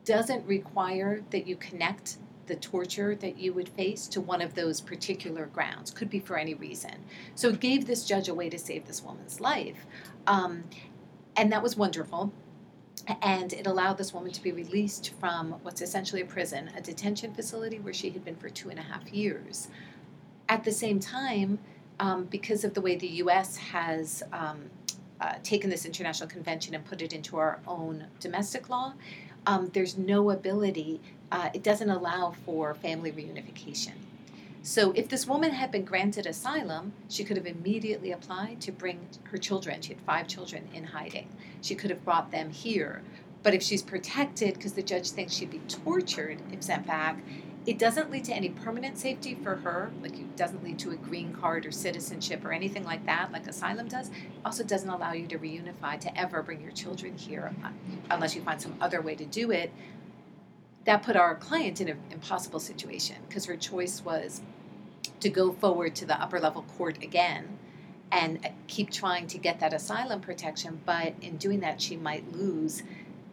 doesn't 0.04 0.46
require 0.46 1.22
that 1.30 1.46
you 1.46 1.56
connect 1.56 2.16
the 2.46 2.56
torture 2.56 3.14
that 3.14 3.38
you 3.38 3.52
would 3.52 3.68
face 3.68 4.08
to 4.08 4.20
one 4.20 4.40
of 4.40 4.54
those 4.54 4.80
particular 4.80 5.46
grounds. 5.46 5.90
Could 5.90 6.10
be 6.10 6.18
for 6.18 6.36
any 6.36 6.54
reason. 6.54 7.04
So 7.34 7.50
it 7.50 7.60
gave 7.60 7.86
this 7.86 8.04
judge 8.04 8.28
a 8.28 8.34
way 8.34 8.48
to 8.50 8.58
save 8.58 8.86
this 8.86 9.02
woman's 9.02 9.40
life, 9.40 9.86
um, 10.26 10.64
and 11.36 11.52
that 11.52 11.62
was 11.62 11.76
wonderful. 11.76 12.32
And 13.20 13.52
it 13.52 13.66
allowed 13.66 13.98
this 13.98 14.14
woman 14.14 14.30
to 14.30 14.42
be 14.42 14.52
released 14.52 15.12
from 15.18 15.52
what's 15.62 15.80
essentially 15.82 16.22
a 16.22 16.24
prison, 16.24 16.70
a 16.76 16.80
detention 16.80 17.34
facility 17.34 17.80
where 17.80 17.92
she 17.92 18.10
had 18.10 18.24
been 18.24 18.36
for 18.36 18.48
two 18.48 18.70
and 18.70 18.78
a 18.78 18.82
half 18.82 19.12
years. 19.12 19.68
At 20.48 20.62
the 20.62 20.70
same 20.70 21.00
time, 21.00 21.58
um, 22.00 22.24
because 22.24 22.64
of 22.64 22.74
the 22.74 22.80
way 22.80 22.96
the 22.96 23.08
U.S. 23.08 23.56
has 23.56 24.22
um, 24.32 24.70
uh, 25.20 25.34
taken 25.42 25.70
this 25.70 25.84
international 25.84 26.28
convention 26.28 26.74
and 26.74 26.84
put 26.84 27.02
it 27.02 27.12
into 27.12 27.36
our 27.36 27.60
own 27.66 28.06
domestic 28.20 28.68
law, 28.68 28.94
um, 29.46 29.70
there's 29.72 29.96
no 29.96 30.30
ability, 30.30 31.00
uh, 31.30 31.50
it 31.54 31.62
doesn't 31.62 31.90
allow 31.90 32.34
for 32.44 32.74
family 32.74 33.12
reunification. 33.12 33.92
So 34.64 34.92
if 34.92 35.08
this 35.08 35.26
woman 35.26 35.50
had 35.50 35.72
been 35.72 35.84
granted 35.84 36.26
asylum, 36.26 36.92
she 37.08 37.24
could 37.24 37.36
have 37.36 37.46
immediately 37.46 38.12
applied 38.12 38.60
to 38.60 38.70
bring 38.70 39.08
her 39.24 39.38
children. 39.38 39.82
She 39.82 39.92
had 39.92 40.00
five 40.02 40.28
children 40.28 40.68
in 40.72 40.84
hiding. 40.84 41.28
She 41.62 41.74
could 41.74 41.90
have 41.90 42.04
brought 42.04 42.30
them 42.30 42.50
here. 42.50 43.02
But 43.42 43.54
if 43.54 43.62
she's 43.62 43.82
protected 43.82 44.54
because 44.54 44.74
the 44.74 44.82
judge 44.82 45.10
thinks 45.10 45.34
she'd 45.34 45.50
be 45.50 45.60
tortured 45.68 46.38
if 46.52 46.62
sent 46.62 46.86
back, 46.86 47.18
it 47.64 47.78
doesn't 47.78 48.10
lead 48.10 48.24
to 48.24 48.34
any 48.34 48.48
permanent 48.48 48.98
safety 48.98 49.36
for 49.36 49.56
her, 49.56 49.92
like 50.02 50.18
it 50.18 50.36
doesn't 50.36 50.64
lead 50.64 50.78
to 50.80 50.90
a 50.90 50.96
green 50.96 51.32
card 51.32 51.64
or 51.64 51.70
citizenship 51.70 52.44
or 52.44 52.52
anything 52.52 52.84
like 52.84 53.06
that, 53.06 53.30
like 53.30 53.46
asylum 53.46 53.86
does. 53.86 54.10
Also 54.44 54.64
doesn't 54.64 54.88
allow 54.88 55.12
you 55.12 55.28
to 55.28 55.38
reunify 55.38 55.98
to 56.00 56.18
ever 56.18 56.42
bring 56.42 56.60
your 56.60 56.72
children 56.72 57.16
here 57.16 57.54
uh, 57.64 57.70
unless 58.10 58.34
you 58.34 58.42
find 58.42 58.60
some 58.60 58.74
other 58.80 59.00
way 59.00 59.14
to 59.14 59.24
do 59.24 59.52
it. 59.52 59.72
That 60.84 61.04
put 61.04 61.14
our 61.14 61.36
client 61.36 61.80
in 61.80 61.88
an 61.88 62.00
impossible 62.10 62.58
situation 62.58 63.16
because 63.28 63.44
her 63.44 63.56
choice 63.56 64.04
was 64.04 64.42
to 65.20 65.28
go 65.28 65.52
forward 65.52 65.94
to 65.96 66.06
the 66.06 66.20
upper 66.20 66.40
level 66.40 66.62
court 66.62 67.00
again 67.00 67.58
and 68.10 68.44
uh, 68.44 68.48
keep 68.66 68.90
trying 68.90 69.28
to 69.28 69.38
get 69.38 69.60
that 69.60 69.72
asylum 69.72 70.20
protection, 70.20 70.80
but 70.84 71.14
in 71.22 71.36
doing 71.36 71.60
that, 71.60 71.80
she 71.80 71.96
might 71.96 72.30
lose 72.32 72.82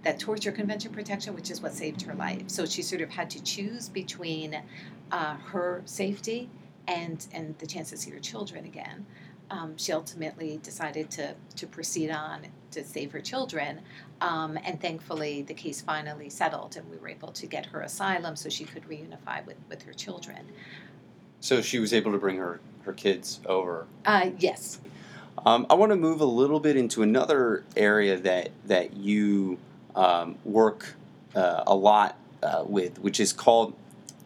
that 0.04 0.20
torture 0.20 0.52
convention 0.52 0.92
protection, 0.94 1.36
which 1.36 1.52
is 1.52 1.62
what 1.62 1.74
saved 1.74 2.02
her 2.04 2.14
life. 2.14 2.44
So 2.48 2.66
she 2.66 2.82
sort 2.82 3.02
of 3.02 3.10
had 3.10 3.30
to 3.32 3.44
choose 3.44 3.90
between 3.90 4.62
uh, 5.12 5.36
her 5.36 5.82
safety 5.86 6.50
and 6.88 7.26
and 7.34 7.58
the 7.60 7.68
chance 7.68 7.90
to 7.92 7.98
see 7.98 8.12
her 8.12 8.20
children 8.20 8.66
again. 8.66 9.06
Um, 9.52 9.78
she 9.78 9.92
ultimately 9.92 10.60
decided 10.64 11.10
to 11.12 11.36
to 11.56 11.68
proceed 11.68 12.12
on 12.12 12.48
to 12.72 12.84
save 12.84 13.12
her 13.12 13.22
children, 13.22 13.82
um, 14.22 14.58
and 14.64 14.80
thankfully 14.80 15.42
the 15.42 15.54
case 15.54 15.82
finally 15.82 16.30
settled, 16.30 16.78
and 16.78 16.90
we 16.90 16.98
were 16.98 17.10
able 17.10 17.32
to 17.32 17.48
get 17.48 17.66
her 17.68 17.82
asylum 17.82 18.36
so 18.36 18.48
she 18.48 18.64
could 18.64 18.84
reunify 18.84 19.46
with 19.46 19.58
with 19.68 19.82
her 19.84 19.94
children. 19.94 20.48
So 21.42 21.62
she 21.62 21.80
was 21.80 21.94
able 21.94 22.12
to 22.12 22.18
bring 22.18 22.38
her 22.38 22.60
her 22.84 22.94
kids 22.94 23.40
over. 23.46 23.88
Uh, 24.06 24.32
yes. 24.38 24.80
Um, 25.46 25.66
I 25.70 25.76
want 25.76 25.92
to 25.92 25.96
move 25.96 26.22
a 26.22 26.26
little 26.26 26.60
bit 26.60 26.76
into 26.76 27.02
another 27.02 27.64
area 27.76 28.18
that 28.18 28.50
that 28.66 28.98
you 28.98 29.58
um, 30.00 30.38
work 30.46 30.96
uh, 31.36 31.64
a 31.68 31.76
lot 31.76 32.18
uh, 32.42 32.64
with, 32.66 33.00
which 33.00 33.20
is 33.20 33.34
called 33.34 33.74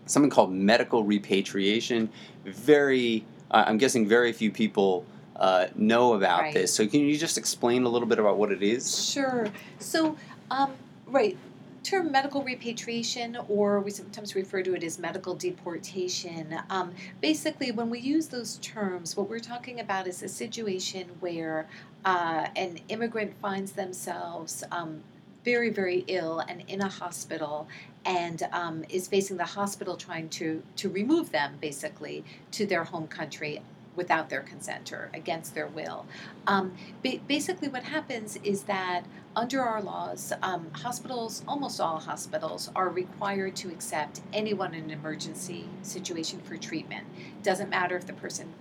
something 0.06 0.30
called 0.30 0.52
medical 0.52 1.04
repatriation. 1.04 2.10
Very, 2.46 3.26
I'm 3.50 3.78
guessing, 3.78 4.08
very 4.08 4.34
few 4.34 4.52
people 4.52 5.06
uh, 5.36 5.68
know 5.76 6.14
about 6.14 6.42
right. 6.42 6.54
this. 6.54 6.74
So, 6.74 6.86
can 6.86 7.02
you 7.02 7.18
just 7.18 7.38
explain 7.38 7.84
a 7.84 7.90
little 7.90 8.08
bit 8.08 8.20
about 8.20 8.38
what 8.38 8.52
it 8.52 8.62
is? 8.62 9.12
Sure. 9.12 9.48
So, 9.80 10.16
um, 10.52 10.74
right. 11.08 11.38
Term 11.84 12.12
medical 12.12 12.44
repatriation, 12.44 13.38
or 13.50 13.82
we 13.82 13.92
sometimes 13.92 14.36
refer 14.36 14.62
to 14.64 14.74
it 14.74 14.84
as 14.84 15.00
medical 15.00 15.34
deportation. 15.36 16.56
Um, 16.70 16.94
basically, 17.20 17.72
when 17.72 17.90
we 17.90 18.00
use 18.00 18.28
those 18.28 18.58
terms, 18.60 19.18
what 19.18 19.28
we're 19.28 19.40
talking 19.40 19.82
about 19.82 20.08
is 20.08 20.24
a 20.24 20.30
situation 20.30 21.10
where 21.20 21.68
uh, 22.06 22.48
an 22.56 22.80
immigrant 22.88 23.34
finds 23.42 23.74
themselves 23.74 24.64
um, 24.72 25.02
very, 25.44 25.70
very 25.70 26.04
ill 26.08 26.40
and 26.40 26.64
in 26.68 26.82
a 26.82 26.90
hospital 26.90 27.68
and 28.06 28.44
um, 28.52 28.84
is 28.90 29.08
facing 29.08 29.38
the 29.38 29.46
hospital 29.46 29.96
trying 29.96 30.30
to, 30.30 30.62
to 30.76 30.90
remove 30.90 31.32
them 31.32 31.58
basically 31.62 32.24
to 32.52 32.66
their 32.66 32.84
home 32.84 33.08
country 33.08 33.62
without 33.96 34.30
their 34.30 34.42
consent 34.42 34.92
or 34.92 35.10
against 35.14 35.54
their 35.54 35.68
will. 35.68 36.06
Um, 36.48 36.74
ba- 37.04 37.20
basically, 37.28 37.68
what 37.68 37.84
happens 37.84 38.38
is 38.44 38.64
that 38.64 39.04
under 39.36 39.62
our 39.62 39.82
laws, 39.82 40.34
um, 40.42 40.68
hospitals, 40.74 41.44
almost 41.48 41.80
all 41.80 42.00
hospitals, 42.00 42.72
are 42.76 42.90
required 42.90 43.56
to 43.58 43.70
accept 43.70 44.22
anyone 44.34 44.74
in 44.74 44.86
an 44.86 44.92
emergency 44.92 45.66
situation 45.82 46.40
for 46.42 46.58
treatment. 46.58 47.06
Doesn't 47.44 47.70
matter 47.70 47.96
if 47.96 48.06
the 48.08 48.14
person 48.14 48.54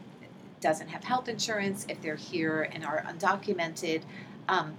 doesn't 0.60 0.88
have 0.88 1.04
health 1.04 1.28
insurance, 1.28 1.84
if 1.88 2.00
they're 2.00 2.16
here 2.16 2.68
and 2.72 2.84
are 2.84 3.02
undocumented. 3.06 4.02
Um, 4.48 4.76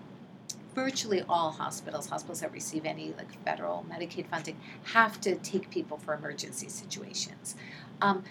virtually 0.76 1.24
all 1.30 1.52
hospitals, 1.52 2.08
hospitals 2.08 2.42
that 2.42 2.52
receive 2.52 2.86
any 2.86 3.14
like 3.18 3.32
federal 3.44 3.86
Medicaid 3.90 4.28
funding, 4.28 4.58
have 4.84 5.20
to 5.22 5.36
take 5.36 5.70
people 5.70 5.98
for 5.98 6.14
emergency 6.14 6.70
situations. 6.70 7.56
Um, 8.02 8.24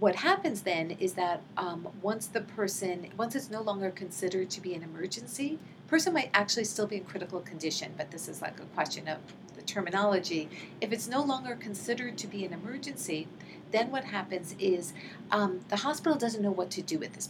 what 0.00 0.16
happens 0.16 0.62
then 0.62 0.92
is 0.92 1.14
that 1.14 1.42
um, 1.56 1.88
once 2.02 2.26
the 2.26 2.42
person, 2.42 3.08
once 3.16 3.34
it's 3.34 3.50
no 3.50 3.62
longer 3.62 3.90
considered 3.90 4.50
to 4.50 4.60
be 4.60 4.74
an 4.74 4.82
emergency, 4.82 5.58
person 5.88 6.12
might 6.12 6.30
actually 6.34 6.64
still 6.64 6.86
be 6.86 6.96
in 6.96 7.04
critical 7.04 7.40
condition, 7.40 7.94
but 7.96 8.10
this 8.10 8.28
is 8.28 8.42
like 8.42 8.58
a 8.58 8.64
question 8.74 9.06
of 9.08 9.18
the 9.54 9.62
terminology. 9.62 10.48
If 10.80 10.92
it's 10.92 11.08
no 11.08 11.22
longer 11.22 11.54
considered 11.54 12.18
to 12.18 12.26
be 12.26 12.44
an 12.44 12.52
emergency, 12.52 13.28
then 13.70 13.90
what 13.90 14.04
happens 14.04 14.54
is 14.58 14.92
um, 15.30 15.60
the 15.68 15.76
hospital 15.76 16.18
doesn't 16.18 16.42
know 16.42 16.50
what 16.50 16.70
to 16.72 16.82
do 16.82 16.98
with 16.98 17.12
this. 17.12 17.28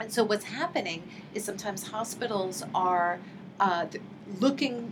And 0.00 0.12
so 0.12 0.24
what's 0.24 0.46
happening 0.46 1.08
is 1.32 1.44
sometimes 1.44 1.88
hospitals 1.88 2.64
are 2.74 3.20
uh, 3.62 3.86
looking 4.40 4.90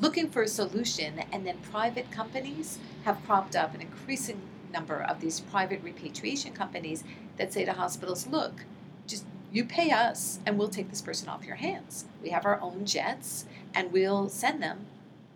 looking 0.00 0.30
for 0.30 0.42
a 0.42 0.48
solution, 0.48 1.20
and 1.32 1.46
then 1.46 1.58
private 1.70 2.10
companies 2.10 2.78
have 3.04 3.22
propped 3.24 3.56
up 3.56 3.74
an 3.74 3.80
increasing 3.80 4.40
number 4.72 5.02
of 5.02 5.20
these 5.20 5.40
private 5.40 5.82
repatriation 5.82 6.52
companies 6.52 7.04
that 7.38 7.52
say 7.52 7.64
to 7.64 7.72
hospitals, 7.72 8.26
look, 8.26 8.64
just 9.06 9.24
you 9.52 9.64
pay 9.64 9.90
us 9.90 10.38
and 10.46 10.58
we'll 10.58 10.68
take 10.68 10.90
this 10.90 11.00
person 11.00 11.28
off 11.28 11.44
your 11.44 11.56
hands. 11.56 12.04
We 12.22 12.30
have 12.30 12.44
our 12.44 12.60
own 12.60 12.84
jets 12.84 13.46
and 13.74 13.92
we'll 13.92 14.28
send 14.28 14.62
them 14.62 14.86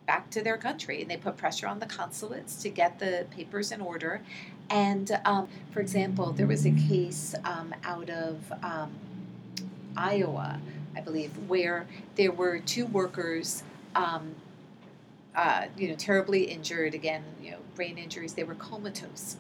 back 0.07 0.31
to 0.31 0.43
their 0.43 0.57
country. 0.57 1.01
And 1.01 1.11
they 1.11 1.17
put 1.17 1.37
pressure 1.37 1.67
on 1.67 1.79
the 1.79 1.87
consulates 1.87 2.61
to 2.63 2.69
get 2.69 2.99
the 2.99 3.27
papers 3.31 3.71
in 3.71 3.81
order. 3.81 4.23
And 4.71 5.21
um, 5.25 5.49
for 5.73 5.81
example, 5.81 6.33
there 6.33 6.47
was 6.47 6.67
a 6.67 6.73
case 6.73 7.35
um, 7.45 7.75
out 7.85 8.11
of 8.11 8.53
um, 8.63 8.93
Iowa 9.97 10.61
I 10.97 11.01
believe, 11.01 11.33
where 11.49 11.87
there 12.17 12.33
were 12.33 12.59
two 12.59 12.87
workers, 12.87 13.63
um, 13.95 14.35
uh, 15.35 15.67
you 15.77 15.89
know, 15.89 15.95
terribly 15.97 16.45
injured. 16.45 16.95
Again, 16.95 17.23
you 17.43 17.53
know, 17.53 17.59
brain 17.75 17.99
injuries. 17.99 18.35
They 18.35 18.45
were 18.45 18.55
comatose, 18.55 19.37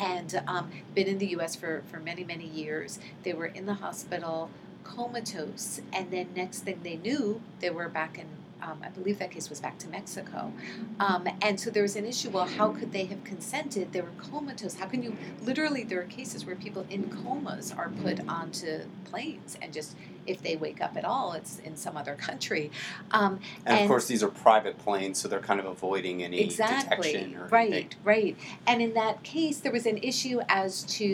and 0.00 0.42
um, 0.46 0.70
been 0.94 1.06
in 1.06 1.18
the 1.18 1.28
U.S. 1.28 1.54
for 1.56 1.82
for 1.90 1.98
many 1.98 2.24
many 2.24 2.46
years. 2.46 2.98
They 3.22 3.32
were 3.32 3.46
in 3.46 3.66
the 3.66 3.74
hospital, 3.74 4.50
comatose, 4.84 5.80
and 5.92 6.10
then 6.10 6.28
next 6.34 6.60
thing 6.60 6.80
they 6.82 6.96
knew, 6.96 7.40
they 7.60 7.70
were 7.70 7.88
back 7.88 8.18
in 8.18 8.26
um, 8.62 8.78
I 8.82 8.88
believe 8.88 9.18
that 9.18 9.30
case 9.30 9.50
was 9.50 9.60
back 9.60 9.78
to 9.78 9.88
Mexico. 9.88 10.52
Um, 10.98 11.28
and 11.42 11.58
so 11.60 11.70
there 11.70 11.82
was 11.82 11.96
an 11.96 12.06
issue 12.06 12.30
well, 12.30 12.46
how 12.46 12.72
could 12.72 12.92
they 12.92 13.04
have 13.06 13.22
consented? 13.24 13.92
They 13.92 14.00
were 14.00 14.10
comatose. 14.18 14.74
How 14.74 14.86
can 14.86 15.02
you, 15.02 15.16
literally, 15.42 15.84
there 15.84 16.00
are 16.00 16.04
cases 16.04 16.44
where 16.44 16.56
people 16.56 16.86
in 16.90 17.10
comas 17.10 17.72
are 17.72 17.90
put 18.02 18.26
onto 18.28 18.80
planes 19.04 19.56
and 19.60 19.72
just 19.72 19.96
if 20.26 20.42
they 20.42 20.56
wake 20.56 20.80
up 20.80 20.96
at 20.96 21.04
all, 21.04 21.32
it's 21.32 21.58
in 21.60 21.76
some 21.76 21.96
other 21.96 22.14
country. 22.26 22.70
Um, 23.10 23.40
and, 23.64 23.78
and, 23.78 23.80
of 23.82 23.88
course, 23.88 24.06
these 24.06 24.22
are 24.22 24.28
private 24.28 24.78
planes, 24.78 25.18
so 25.18 25.28
they're 25.28 25.40
kind 25.40 25.60
of 25.60 25.66
avoiding 25.66 26.22
any 26.22 26.40
exactly, 26.40 27.12
detection 27.12 27.36
or 27.36 27.46
right, 27.48 27.72
anything. 27.72 27.98
right. 28.04 28.36
And 28.66 28.82
in 28.82 28.94
that 28.94 29.22
case, 29.22 29.58
there 29.58 29.72
was 29.72 29.86
an 29.86 29.98
issue 29.98 30.40
as 30.48 30.82
to 30.84 31.04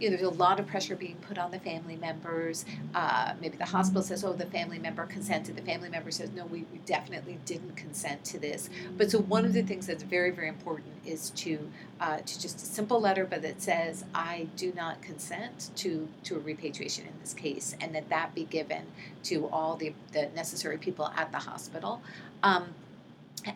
you 0.00 0.10
know 0.10 0.16
there's 0.16 0.22
a 0.22 0.30
lot 0.30 0.60
of 0.60 0.66
pressure 0.66 0.96
being 0.96 1.16
put 1.16 1.38
on 1.38 1.50
the 1.50 1.60
family 1.60 1.96
members. 1.96 2.64
Uh, 2.94 3.34
maybe 3.40 3.56
the 3.56 3.64
hospital 3.64 4.02
says, 4.02 4.24
"Oh, 4.24 4.32
the 4.32 4.46
family 4.46 4.78
member 4.78 5.06
consented." 5.06 5.56
The 5.56 5.62
family 5.62 5.88
member 5.88 6.10
says, 6.10 6.30
"No, 6.34 6.46
we, 6.46 6.64
we 6.72 6.78
definitely 6.86 7.38
didn't 7.44 7.76
consent 7.76 8.24
to 8.26 8.38
this." 8.38 8.70
But 8.96 9.10
so 9.10 9.18
one 9.20 9.44
of 9.44 9.52
the 9.52 9.62
things 9.62 9.86
that's 9.86 10.02
very 10.02 10.30
very 10.30 10.48
important 10.48 10.92
is 11.04 11.30
to 11.30 11.58
uh, 12.02 12.16
to 12.16 12.40
just 12.40 12.56
a 12.56 12.66
simple 12.66 13.00
letter, 13.00 13.24
but 13.24 13.42
that 13.42 13.62
says, 13.62 14.04
"I 14.12 14.48
do 14.56 14.72
not 14.74 15.00
consent 15.02 15.70
to 15.76 16.08
to 16.24 16.34
a 16.36 16.40
repatriation 16.40 17.06
in 17.06 17.12
this 17.20 17.32
case," 17.32 17.76
and 17.80 17.94
that 17.94 18.08
that 18.08 18.34
be 18.34 18.44
given 18.44 18.86
to 19.24 19.48
all 19.50 19.76
the, 19.76 19.94
the 20.10 20.28
necessary 20.34 20.78
people 20.78 21.12
at 21.16 21.30
the 21.30 21.38
hospital. 21.38 22.02
Um, 22.42 22.74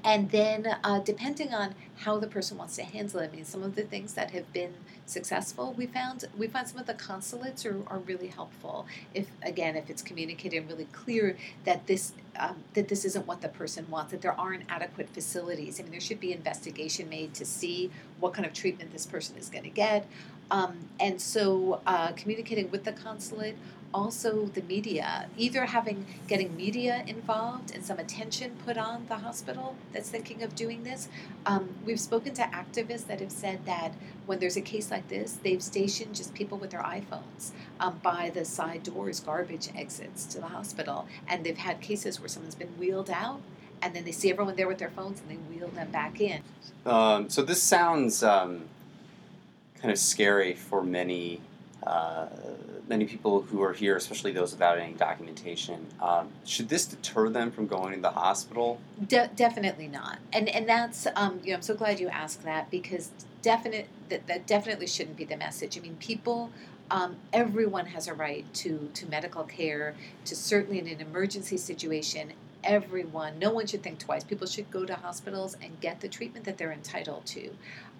and 0.04 0.30
then, 0.30 0.66
uh, 0.82 1.00
depending 1.00 1.54
on 1.54 1.74
how 1.98 2.18
the 2.18 2.26
person 2.26 2.58
wants 2.58 2.76
to 2.76 2.82
handle 2.82 3.20
it, 3.20 3.30
I 3.32 3.36
mean, 3.36 3.44
some 3.44 3.62
of 3.62 3.74
the 3.74 3.82
things 3.82 4.14
that 4.14 4.32
have 4.32 4.52
been 4.52 4.74
successful, 5.06 5.72
we 5.72 5.86
found 5.86 6.24
we 6.36 6.48
find 6.48 6.66
some 6.66 6.78
of 6.78 6.86
the 6.86 6.94
consulates 6.94 7.64
are, 7.64 7.76
are 7.86 7.98
really 7.98 8.26
helpful. 8.28 8.86
If 9.14 9.30
again, 9.42 9.76
if 9.76 9.88
it's 9.88 10.02
communicated 10.02 10.68
really 10.68 10.86
clear 10.86 11.36
that 11.64 11.86
this 11.86 12.12
um, 12.38 12.64
that 12.74 12.88
this 12.88 13.04
isn't 13.04 13.26
what 13.26 13.40
the 13.40 13.48
person 13.48 13.86
wants, 13.88 14.12
that 14.12 14.22
there 14.22 14.38
aren't 14.38 14.64
adequate 14.68 15.08
facilities. 15.10 15.78
I 15.78 15.84
mean, 15.84 15.92
there 15.92 16.00
should 16.00 16.20
be 16.20 16.32
investigation 16.32 17.08
made 17.08 17.34
to 17.34 17.44
see 17.44 17.90
what 18.20 18.34
kind 18.34 18.46
of 18.46 18.52
treatment 18.52 18.92
this 18.92 19.06
person 19.06 19.36
is 19.36 19.48
going 19.48 19.64
to 19.64 19.70
get. 19.70 20.06
Um, 20.50 20.88
and 21.00 21.20
so, 21.20 21.80
uh, 21.86 22.12
communicating 22.12 22.70
with 22.70 22.84
the 22.84 22.92
consulate 22.92 23.56
also 23.92 24.46
the 24.46 24.62
media, 24.62 25.28
either 25.36 25.66
having 25.66 26.06
getting 26.28 26.56
media 26.56 27.04
involved 27.06 27.74
and 27.74 27.84
some 27.84 27.98
attention 27.98 28.56
put 28.64 28.76
on 28.76 29.06
the 29.08 29.16
hospital 29.16 29.76
that's 29.92 30.10
thinking 30.10 30.42
of 30.42 30.54
doing 30.54 30.84
this. 30.84 31.08
Um, 31.44 31.70
we've 31.84 32.00
spoken 32.00 32.34
to 32.34 32.42
activists 32.42 33.06
that 33.06 33.20
have 33.20 33.32
said 33.32 33.64
that 33.66 33.92
when 34.26 34.38
there's 34.38 34.56
a 34.56 34.60
case 34.60 34.90
like 34.90 35.08
this, 35.08 35.38
they've 35.42 35.62
stationed 35.62 36.14
just 36.14 36.34
people 36.34 36.58
with 36.58 36.70
their 36.70 36.82
iPhones 36.82 37.52
um, 37.80 38.00
by 38.02 38.30
the 38.34 38.44
side 38.44 38.82
doors, 38.82 39.20
garbage 39.20 39.68
exits 39.76 40.24
to 40.26 40.38
the 40.38 40.48
hospital, 40.48 41.06
and 41.28 41.44
they've 41.44 41.56
had 41.56 41.80
cases 41.80 42.20
where 42.20 42.28
someone's 42.28 42.54
been 42.54 42.76
wheeled 42.78 43.10
out. 43.10 43.40
And 43.82 43.94
then 43.94 44.04
they 44.04 44.12
see 44.12 44.30
everyone 44.30 44.56
there 44.56 44.68
with 44.68 44.78
their 44.78 44.90
phones, 44.90 45.20
and 45.20 45.30
they 45.30 45.36
wheel 45.54 45.68
them 45.68 45.90
back 45.90 46.18
in. 46.20 46.40
Um, 46.86 47.28
so 47.28 47.42
this 47.42 47.62
sounds 47.62 48.22
um, 48.22 48.64
kind 49.80 49.92
of 49.92 49.98
scary 49.98 50.54
for 50.54 50.82
many 50.82 51.40
many 52.88 53.04
people 53.04 53.42
who 53.42 53.62
are 53.62 53.72
here, 53.72 53.96
especially 53.96 54.32
those 54.32 54.52
without 54.52 54.78
any 54.78 54.94
documentation, 54.94 55.86
um, 56.00 56.28
should 56.44 56.68
this 56.68 56.86
deter 56.86 57.28
them 57.28 57.50
from 57.50 57.66
going 57.66 57.94
to 57.94 58.00
the 58.00 58.10
hospital? 58.10 58.80
De- 59.06 59.30
definitely 59.34 59.88
not. 59.88 60.18
And 60.32 60.48
and 60.48 60.68
that's 60.68 61.06
um, 61.14 61.40
you 61.42 61.50
know 61.50 61.56
I'm 61.56 61.62
so 61.62 61.74
glad 61.74 62.00
you 62.00 62.08
asked 62.08 62.44
that 62.44 62.70
because 62.70 63.10
definite 63.42 63.88
that, 64.08 64.26
that 64.26 64.46
definitely 64.46 64.86
shouldn't 64.86 65.16
be 65.16 65.24
the 65.24 65.36
message. 65.36 65.78
I 65.78 65.80
mean, 65.80 65.96
people. 65.96 66.50
Um, 66.88 67.16
everyone 67.32 67.86
has 67.86 68.06
a 68.06 68.14
right 68.14 68.44
to, 68.54 68.88
to 68.94 69.06
medical 69.06 69.42
care, 69.42 69.96
to 70.24 70.36
certainly 70.36 70.78
in 70.78 70.86
an 70.86 71.00
emergency 71.00 71.56
situation, 71.56 72.32
everyone, 72.62 73.40
no 73.40 73.50
one 73.50 73.66
should 73.66 73.82
think 73.82 73.98
twice. 73.98 74.22
People 74.22 74.46
should 74.46 74.70
go 74.70 74.84
to 74.84 74.94
hospitals 74.94 75.56
and 75.60 75.80
get 75.80 76.00
the 76.00 76.08
treatment 76.08 76.44
that 76.44 76.58
they're 76.58 76.70
entitled 76.70 77.26
to. 77.26 77.50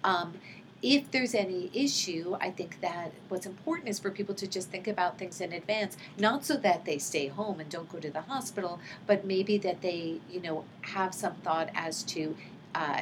Um, 0.05 0.35
if 0.81 1.09
there's 1.11 1.33
any 1.33 1.71
issue, 1.73 2.37
I 2.39 2.51
think 2.51 2.81
that 2.81 3.11
what's 3.29 3.45
important 3.45 3.89
is 3.89 3.99
for 3.99 4.11
people 4.11 4.35
to 4.35 4.47
just 4.47 4.69
think 4.69 4.87
about 4.87 5.17
things 5.17 5.41
in 5.41 5.51
advance, 5.51 5.97
not 6.17 6.45
so 6.45 6.55
that 6.57 6.85
they 6.85 6.97
stay 6.99 7.27
home 7.27 7.59
and 7.59 7.69
don't 7.69 7.89
go 7.89 7.99
to 7.99 8.11
the 8.11 8.21
hospital, 8.21 8.79
but 9.07 9.25
maybe 9.25 9.57
that 9.59 9.81
they, 9.81 10.19
you 10.29 10.41
know, 10.41 10.65
have 10.81 11.13
some 11.13 11.35
thought 11.35 11.69
as 11.73 12.03
to 12.03 12.35
uh, 12.75 13.01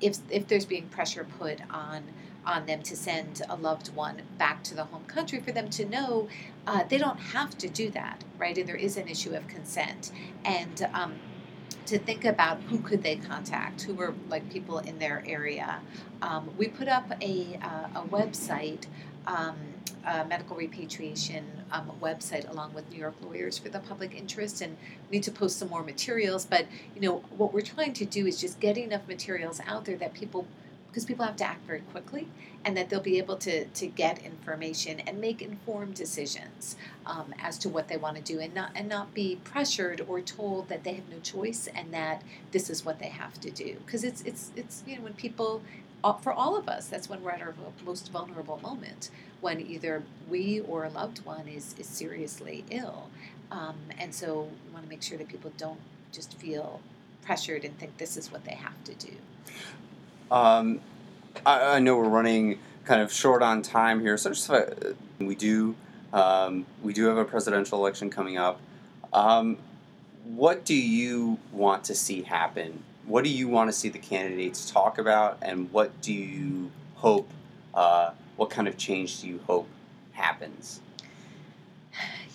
if 0.00 0.18
if 0.30 0.46
there's 0.46 0.66
being 0.66 0.88
pressure 0.88 1.26
put 1.38 1.60
on 1.70 2.04
on 2.44 2.66
them 2.66 2.80
to 2.80 2.94
send 2.94 3.42
a 3.48 3.56
loved 3.56 3.92
one 3.94 4.22
back 4.38 4.62
to 4.62 4.74
the 4.76 4.84
home 4.84 5.04
country 5.06 5.40
for 5.40 5.50
them 5.50 5.68
to 5.68 5.84
know 5.84 6.28
uh, 6.66 6.84
they 6.84 6.98
don't 6.98 7.18
have 7.18 7.58
to 7.58 7.68
do 7.68 7.90
that, 7.90 8.22
right? 8.38 8.56
And 8.56 8.68
there 8.68 8.76
is 8.76 8.96
an 8.96 9.08
issue 9.08 9.34
of 9.34 9.46
consent 9.48 10.12
and. 10.44 10.88
Um, 10.94 11.14
to 11.86 11.98
think 11.98 12.24
about 12.24 12.60
who 12.62 12.78
could 12.78 13.02
they 13.02 13.16
contact, 13.16 13.82
who 13.82 13.94
were 13.94 14.14
like 14.28 14.50
people 14.50 14.78
in 14.78 14.98
their 14.98 15.22
area. 15.26 15.80
Um, 16.22 16.50
we 16.58 16.68
put 16.68 16.88
up 16.88 17.10
a, 17.20 17.58
uh, 17.62 18.00
a 18.00 18.02
website, 18.08 18.86
um, 19.26 19.56
a 20.04 20.24
medical 20.24 20.56
repatriation 20.56 21.44
um, 21.72 21.90
website, 22.00 22.48
along 22.50 22.74
with 22.74 22.88
New 22.90 22.98
York 22.98 23.14
lawyers 23.22 23.58
for 23.58 23.68
the 23.68 23.80
public 23.80 24.14
interest, 24.14 24.60
and 24.60 24.76
we 25.10 25.16
need 25.16 25.24
to 25.24 25.32
post 25.32 25.58
some 25.58 25.68
more 25.68 25.82
materials. 25.82 26.44
But 26.44 26.66
you 26.94 27.00
know 27.00 27.16
what 27.36 27.52
we're 27.52 27.60
trying 27.60 27.92
to 27.94 28.04
do 28.04 28.26
is 28.26 28.40
just 28.40 28.60
get 28.60 28.76
enough 28.76 29.06
materials 29.08 29.60
out 29.66 29.84
there 29.84 29.96
that 29.96 30.14
people 30.14 30.46
because 30.96 31.04
people 31.04 31.26
have 31.26 31.36
to 31.36 31.44
act 31.44 31.62
very 31.66 31.80
quickly 31.80 32.26
and 32.64 32.74
that 32.74 32.88
they'll 32.88 33.02
be 33.02 33.18
able 33.18 33.36
to, 33.36 33.66
to 33.66 33.86
get 33.86 34.24
information 34.24 34.98
and 35.00 35.20
make 35.20 35.42
informed 35.42 35.94
decisions 35.94 36.74
um, 37.04 37.34
as 37.38 37.58
to 37.58 37.68
what 37.68 37.88
they 37.88 37.98
want 37.98 38.16
to 38.16 38.22
do 38.22 38.40
and 38.40 38.54
not 38.54 38.70
and 38.74 38.88
not 38.88 39.12
be 39.12 39.38
pressured 39.44 40.00
or 40.08 40.22
told 40.22 40.70
that 40.70 40.84
they 40.84 40.94
have 40.94 41.06
no 41.10 41.18
choice 41.18 41.68
and 41.74 41.92
that 41.92 42.22
this 42.52 42.70
is 42.70 42.82
what 42.82 42.98
they 42.98 43.10
have 43.10 43.38
to 43.38 43.50
do. 43.50 43.76
Because 43.84 44.04
it's 44.04 44.22
it's 44.22 44.52
it's 44.56 44.82
you 44.86 44.96
know 44.96 45.02
when 45.02 45.12
people 45.12 45.60
uh, 46.02 46.14
for 46.14 46.32
all 46.32 46.56
of 46.56 46.66
us 46.66 46.88
that's 46.88 47.10
when 47.10 47.22
we're 47.22 47.32
at 47.32 47.42
our 47.42 47.54
most 47.84 48.10
vulnerable 48.10 48.58
moment 48.62 49.10
when 49.42 49.60
either 49.60 50.02
we 50.30 50.60
or 50.60 50.86
a 50.86 50.88
loved 50.88 51.26
one 51.26 51.46
is 51.46 51.74
is 51.78 51.86
seriously 51.86 52.64
ill. 52.70 53.10
Um, 53.50 53.76
and 53.98 54.14
so 54.14 54.48
we 54.64 54.72
want 54.72 54.86
to 54.86 54.88
make 54.88 55.02
sure 55.02 55.18
that 55.18 55.28
people 55.28 55.52
don't 55.58 55.80
just 56.10 56.38
feel 56.38 56.80
pressured 57.20 57.66
and 57.66 57.78
think 57.78 57.98
this 57.98 58.16
is 58.16 58.32
what 58.32 58.46
they 58.46 58.54
have 58.54 58.82
to 58.84 58.94
do 58.94 59.12
um, 60.30 60.80
I, 61.44 61.76
I, 61.76 61.78
know 61.78 61.96
we're 61.96 62.08
running 62.08 62.58
kind 62.84 63.00
of 63.00 63.12
short 63.12 63.42
on 63.42 63.62
time 63.62 64.00
here, 64.00 64.16
so 64.16 64.30
just 64.30 64.50
uh, 64.50 64.64
we 65.18 65.34
do 65.34 65.74
um, 66.12 66.66
we 66.82 66.92
do 66.92 67.04
have 67.06 67.18
a 67.18 67.24
presidential 67.24 67.78
election 67.78 68.10
coming 68.10 68.36
up. 68.36 68.60
Um, 69.12 69.58
what 70.24 70.64
do 70.64 70.74
you 70.74 71.38
want 71.52 71.84
to 71.84 71.94
see 71.94 72.22
happen? 72.22 72.82
What 73.04 73.22
do 73.22 73.30
you 73.30 73.48
want 73.48 73.68
to 73.68 73.72
see 73.72 73.88
the 73.88 73.98
candidates 73.98 74.70
talk 74.70 74.98
about, 74.98 75.38
and 75.42 75.70
what 75.72 76.00
do 76.00 76.12
you 76.12 76.70
hope? 76.96 77.30
Uh, 77.72 78.10
what 78.36 78.50
kind 78.50 78.66
of 78.66 78.76
change 78.76 79.20
do 79.20 79.28
you 79.28 79.40
hope 79.46 79.68
happens? 80.12 80.80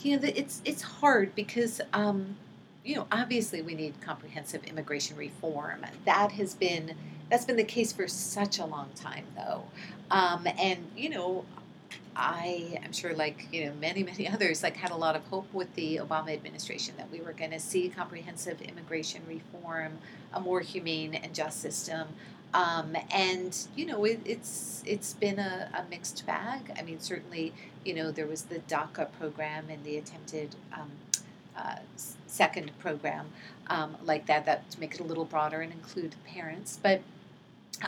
You 0.02 0.20
know, 0.20 0.30
it's 0.34 0.62
it's 0.66 0.82
hard 0.82 1.36
because 1.36 1.82
um, 1.94 2.38
you 2.84 2.96
know 2.96 3.08
obviously 3.12 3.62
we 3.62 3.76
need 3.76 4.00
comprehensive 4.02 4.64
immigration 4.64 5.18
reform. 5.18 5.86
That 6.06 6.32
has 6.34 6.56
been 6.56 6.96
that's 7.32 7.46
been 7.46 7.56
the 7.56 7.64
case 7.64 7.94
for 7.94 8.08
such 8.08 8.60
a 8.60 8.66
long 8.66 8.90
time, 8.94 9.26
though. 9.36 9.64
Um, 10.12 10.46
and, 10.60 10.86
you 10.98 11.10
know, 11.10 11.46
I 12.14 12.78
am 12.84 12.92
sure, 12.92 13.16
like 13.16 13.48
you 13.54 13.66
know, 13.66 13.74
many 13.80 14.04
many 14.04 14.28
others, 14.34 14.62
like 14.62 14.76
had 14.76 14.92
a 14.92 14.96
lot 14.96 15.16
of 15.16 15.24
hope 15.28 15.52
with 15.54 15.74
the 15.76 15.98
Obama 15.98 16.34
administration 16.34 16.94
that 16.98 17.10
we 17.10 17.22
were 17.22 17.32
going 17.32 17.52
to 17.52 17.60
see 17.60 17.88
comprehensive 17.90 18.62
immigration 18.62 19.22
reform, 19.28 19.94
a 20.34 20.42
more 20.42 20.60
humane 20.60 21.16
and 21.16 21.34
just 21.34 21.62
system, 21.62 22.10
um, 22.54 22.98
and 23.12 23.58
you 23.78 23.86
know, 23.86 24.04
it, 24.04 24.20
it's 24.26 24.84
it's 24.86 25.14
been 25.14 25.40
a, 25.40 25.70
a, 25.74 25.90
mixed 25.90 26.26
bag. 26.26 26.74
I 26.78 26.82
mean, 26.82 27.00
certainly, 27.00 27.54
you 27.86 27.94
know, 27.94 28.12
there 28.12 28.28
was 28.28 28.44
the 28.44 28.60
DACA 28.60 29.08
program 29.18 29.70
and 29.70 29.82
the 29.86 29.98
attempted 29.98 30.56
um, 30.74 30.92
uh, 31.56 31.78
second 32.28 32.78
program 32.80 33.28
um, 33.68 33.96
like 34.04 34.26
that 34.26 34.46
that 34.46 34.70
to 34.72 34.80
make 34.82 34.96
it 34.96 35.00
a 35.00 35.04
little 35.04 35.26
broader 35.26 35.62
and 35.62 35.72
include 35.72 36.16
parents, 36.28 36.78
but 36.82 37.02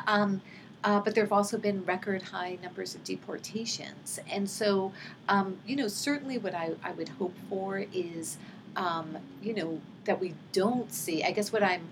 um, 0.08 0.42
uh, 0.84 1.00
but 1.00 1.16
there 1.16 1.24
have 1.24 1.32
also 1.32 1.58
been 1.58 1.84
record 1.86 2.22
high 2.22 2.58
numbers 2.62 2.94
of 2.94 3.04
deportations. 3.04 4.20
And 4.30 4.50
so, 4.50 4.92
um, 5.30 5.58
you 5.66 5.76
know, 5.76 5.88
certainly 5.88 6.38
what 6.38 6.54
I, 6.54 6.72
I 6.84 6.92
would 6.92 7.10
hope 7.10 7.34
for 7.50 7.86
is, 7.94 8.38
um, 8.76 9.18
you 9.42 9.54
know, 9.54 9.82
that 10.06 10.20
we 10.20 10.34
don't 10.52 10.92
see, 10.92 11.24
I 11.24 11.32
guess 11.32 11.54
what 11.54 11.64
I'm, 11.64 11.84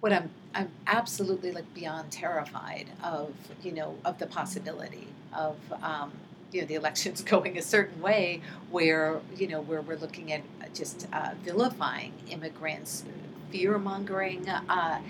what 0.00 0.12
I'm, 0.12 0.30
I'm 0.54 0.70
absolutely 0.86 1.52
like 1.52 1.72
beyond 1.74 2.10
terrified 2.10 2.86
of, 3.02 3.32
you 3.62 3.72
know, 3.72 3.96
of 4.04 4.18
the 4.18 4.26
possibility 4.26 5.08
of, 5.34 5.56
um, 5.82 6.12
you 6.52 6.60
know, 6.60 6.66
the 6.66 6.74
elections 6.74 7.22
going 7.22 7.56
a 7.56 7.62
certain 7.62 8.02
way 8.02 8.42
where, 8.70 9.20
you 9.36 9.48
know, 9.48 9.62
where 9.62 9.80
we're 9.80 9.96
looking 9.96 10.32
at 10.32 10.42
just 10.74 11.06
uh, 11.14 11.30
vilifying 11.42 12.12
immigrants, 12.28 13.04
fear 13.50 13.78
mongering, 13.78 14.46
uh, 14.50 15.00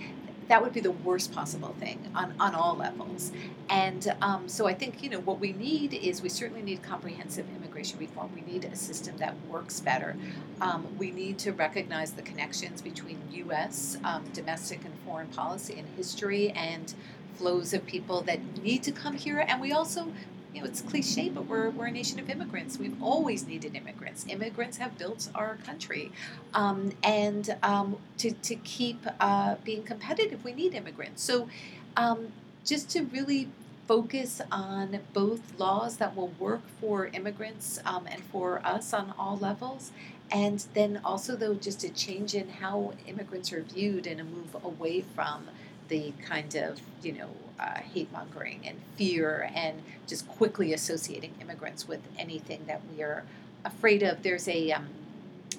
that 0.49 0.63
would 0.63 0.73
be 0.73 0.81
the 0.81 0.93
worst 0.93 1.33
possible 1.33 1.75
thing 1.81 2.11
on, 2.15 2.35
on 2.39 2.55
all 2.55 2.77
levels. 2.77 3.33
And 3.69 4.15
um, 4.23 4.49
so 4.49 4.67
I 4.67 4.75
think, 4.75 5.03
you 5.03 5.11
know, 5.11 5.21
what 5.21 5.41
we 5.41 5.53
need 5.53 5.93
is 5.93 6.23
we 6.23 6.29
certainly 6.29 6.63
need 6.63 6.83
comprehensive 6.83 7.47
immigration 7.57 7.99
reform. 7.99 8.31
We 8.35 8.43
need 8.43 8.65
a 8.65 8.77
system 8.77 9.17
that 9.19 9.35
works 9.49 9.81
better. 9.81 10.17
Um, 10.61 10.87
we 10.99 11.11
need 11.11 11.39
to 11.41 11.53
recognize 11.53 12.13
the 12.13 12.23
connections 12.23 12.81
between 12.81 13.21
U.S. 13.33 13.99
Um, 14.05 14.25
domestic 14.33 14.85
and 14.85 14.95
foreign 15.05 15.29
policy 15.29 15.75
and 15.79 15.89
history 15.97 16.51
and 16.51 16.95
flows 17.35 17.75
of 17.75 17.85
people 17.87 18.23
that 18.23 18.41
need 18.63 18.83
to 18.85 18.93
come 18.93 19.17
here. 19.17 19.45
And 19.47 19.61
we 19.61 19.73
also 19.73 20.13
you 20.57 20.63
know, 20.63 20.69
it's 20.69 20.81
cliche, 20.81 21.29
but 21.29 21.45
we're, 21.45 21.69
we're 21.69 21.85
a 21.85 21.91
nation 21.91 22.19
of 22.19 22.31
immigrants. 22.31 22.79
We've 22.79 23.01
always 23.03 23.47
needed 23.47 23.77
immigrants. 23.77 24.25
Immigrants 24.27 24.79
have 24.79 24.97
built 24.97 25.29
our 25.35 25.57
country. 25.67 26.11
Um, 26.55 26.93
and 27.03 27.55
um, 27.63 27.99
to, 28.17 28.31
to 28.31 28.55
keep 28.57 29.05
uh, 29.21 29.57
being 29.65 29.83
competitive, 29.83 30.43
we 30.45 30.55
need 30.55 30.73
immigrants. 30.73 31.23
So 31.23 31.51
um, 31.95 32.29
just 32.65 32.89
to 32.91 33.03
really 33.03 33.51
focus 33.87 34.41
on 34.51 35.01
both 35.13 35.59
laws 35.59 35.99
that 35.99 36.17
will 36.17 36.33
work 36.39 36.63
for 36.81 37.09
immigrants 37.09 37.79
um, 37.85 38.07
and 38.11 38.23
for 38.25 38.63
us 38.65 38.95
on 38.95 39.13
all 39.19 39.37
levels, 39.37 39.93
and 40.31 40.65
then 40.73 41.01
also, 41.05 41.37
though, 41.37 41.55
just 41.55 41.85
a 41.85 41.89
change 41.91 42.35
in 42.35 42.49
how 42.49 42.95
immigrants 43.07 43.53
are 43.53 43.63
viewed 43.63 44.07
and 44.07 44.21
a 44.21 44.25
move 44.25 44.57
away 44.65 45.03
from 45.03 45.49
the 45.89 46.13
kind 46.25 46.55
of 46.57 46.81
you 47.03 47.13
know 47.13 47.31
uh, 47.59 47.79
hate 47.79 48.11
mongering 48.13 48.61
and 48.65 48.77
fear 48.97 49.51
and 49.55 49.83
just 50.07 50.29
quickly 50.29 50.73
associating 50.73 51.35
immigrants 51.41 51.89
with 51.89 52.01
anything 52.19 52.65
that 52.67 52.81
we 52.95 53.03
are 53.03 53.25
afraid 53.65 54.03
of. 54.03 54.23
There's 54.23 54.49
a 54.49 54.73
um, 54.73 54.89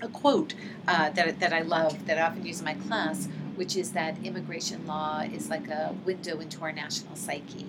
a 0.01 0.07
quote 0.07 0.53
uh, 0.87 1.09
that 1.11 1.39
that 1.39 1.53
I 1.53 1.61
love 1.61 2.05
that 2.07 2.17
I 2.17 2.21
often 2.21 2.45
use 2.45 2.59
in 2.59 2.65
my 2.65 2.75
class, 2.75 3.27
which 3.55 3.75
is 3.75 3.91
that 3.93 4.17
immigration 4.23 4.85
law 4.85 5.21
is 5.21 5.49
like 5.49 5.67
a 5.69 5.95
window 6.05 6.39
into 6.39 6.61
our 6.61 6.71
national 6.71 7.15
psyche. 7.15 7.67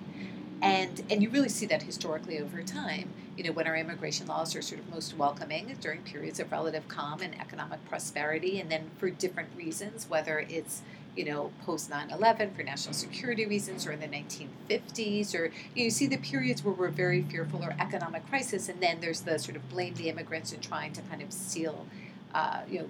And, 0.61 1.01
and 1.09 1.23
you 1.23 1.29
really 1.29 1.49
see 1.49 1.65
that 1.67 1.83
historically 1.83 2.39
over 2.39 2.61
time. 2.63 3.09
You 3.37 3.45
know, 3.45 3.51
when 3.53 3.67
our 3.67 3.77
immigration 3.77 4.27
laws 4.27 4.55
are 4.55 4.61
sort 4.61 4.81
of 4.81 4.89
most 4.89 5.15
welcoming 5.17 5.77
during 5.79 6.01
periods 6.01 6.39
of 6.41 6.51
relative 6.51 6.87
calm 6.89 7.21
and 7.21 7.39
economic 7.39 7.83
prosperity, 7.87 8.59
and 8.59 8.69
then 8.69 8.91
for 8.97 9.09
different 9.09 9.49
reasons, 9.55 10.09
whether 10.09 10.39
it's 10.49 10.81
you 11.15 11.25
know, 11.25 11.51
post 11.65 11.89
9 11.89 12.11
11 12.11 12.53
for 12.53 12.63
national 12.63 12.93
security 12.93 13.45
reasons 13.45 13.85
or 13.85 13.91
in 13.91 13.99
the 13.99 14.07
1950s, 14.07 15.35
or 15.35 15.51
you, 15.75 15.89
see 15.89 16.07
the 16.07 16.17
periods 16.17 16.63
where 16.63 16.73
we're 16.73 16.89
very 16.89 17.23
fearful 17.23 17.63
or 17.63 17.75
economic 17.79 18.27
crisis, 18.29 18.69
and 18.69 18.79
then 18.81 18.99
there's 19.01 19.21
the 19.21 19.37
sort 19.37 19.55
of 19.55 19.67
blame 19.69 19.93
the 19.95 20.09
immigrants 20.09 20.53
and 20.53 20.61
trying 20.61 20.93
to 20.93 21.01
kind 21.03 21.21
of 21.21 21.33
seal, 21.33 21.85
uh, 22.33 22.61
you 22.69 22.79
know, 22.79 22.89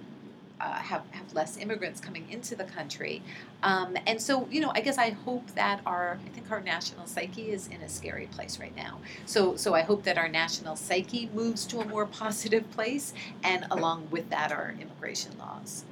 uh, 0.60 0.74
have, 0.74 1.02
have 1.10 1.32
less 1.32 1.56
immigrants 1.56 2.00
coming 2.00 2.26
into 2.30 2.54
the 2.54 2.64
country. 2.64 3.22
Um, 3.62 3.96
and 4.06 4.20
so, 4.20 4.46
you 4.50 4.60
know, 4.60 4.70
I 4.74 4.80
guess 4.80 4.98
I 4.98 5.10
hope 5.10 5.46
that 5.54 5.80
our, 5.86 6.18
I 6.24 6.28
think 6.30 6.50
our 6.50 6.60
national 6.60 7.06
psyche 7.06 7.50
is 7.50 7.66
in 7.68 7.80
a 7.80 7.88
scary 7.88 8.26
place 8.26 8.58
right 8.60 8.76
now. 8.76 8.98
So, 9.24 9.56
so 9.56 9.74
I 9.74 9.80
hope 9.80 10.04
that 10.04 10.18
our 10.18 10.28
national 10.28 10.76
psyche 10.76 11.30
moves 11.32 11.64
to 11.66 11.80
a 11.80 11.84
more 11.86 12.06
positive 12.20 12.70
place, 12.72 13.14
and 13.42 13.66
along 13.70 14.08
with 14.10 14.28
that, 14.30 14.52
our 14.52 14.74
immigration 14.78 15.32
laws. 15.38 15.84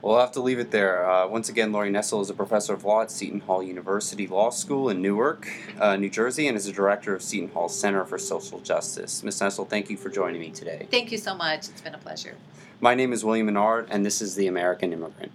We'll 0.00 0.20
have 0.20 0.32
to 0.32 0.40
leave 0.40 0.60
it 0.60 0.70
there. 0.70 1.10
Uh, 1.10 1.26
once 1.26 1.48
again, 1.48 1.72
Lori 1.72 1.90
Nessel 1.90 2.22
is 2.22 2.30
a 2.30 2.34
professor 2.34 2.72
of 2.72 2.84
law 2.84 3.02
at 3.02 3.10
Seton 3.10 3.40
Hall 3.40 3.62
University 3.62 4.28
Law 4.28 4.50
School 4.50 4.90
in 4.90 5.02
Newark, 5.02 5.48
uh, 5.80 5.96
New 5.96 6.08
Jersey, 6.08 6.46
and 6.46 6.56
is 6.56 6.68
a 6.68 6.72
director 6.72 7.14
of 7.14 7.22
Seton 7.22 7.48
Hall 7.48 7.68
Center 7.68 8.04
for 8.04 8.16
Social 8.16 8.60
Justice. 8.60 9.24
Ms. 9.24 9.40
Nessel, 9.40 9.68
thank 9.68 9.90
you 9.90 9.96
for 9.96 10.08
joining 10.08 10.40
me 10.40 10.50
today. 10.50 10.86
Thank 10.90 11.10
you 11.10 11.18
so 11.18 11.34
much. 11.34 11.68
It's 11.68 11.80
been 11.80 11.94
a 11.94 11.98
pleasure. 11.98 12.36
My 12.80 12.94
name 12.94 13.12
is 13.12 13.24
William 13.24 13.46
Menard, 13.46 13.88
and 13.90 14.06
this 14.06 14.22
is 14.22 14.36
The 14.36 14.46
American 14.46 14.92
Immigrant. 14.92 15.32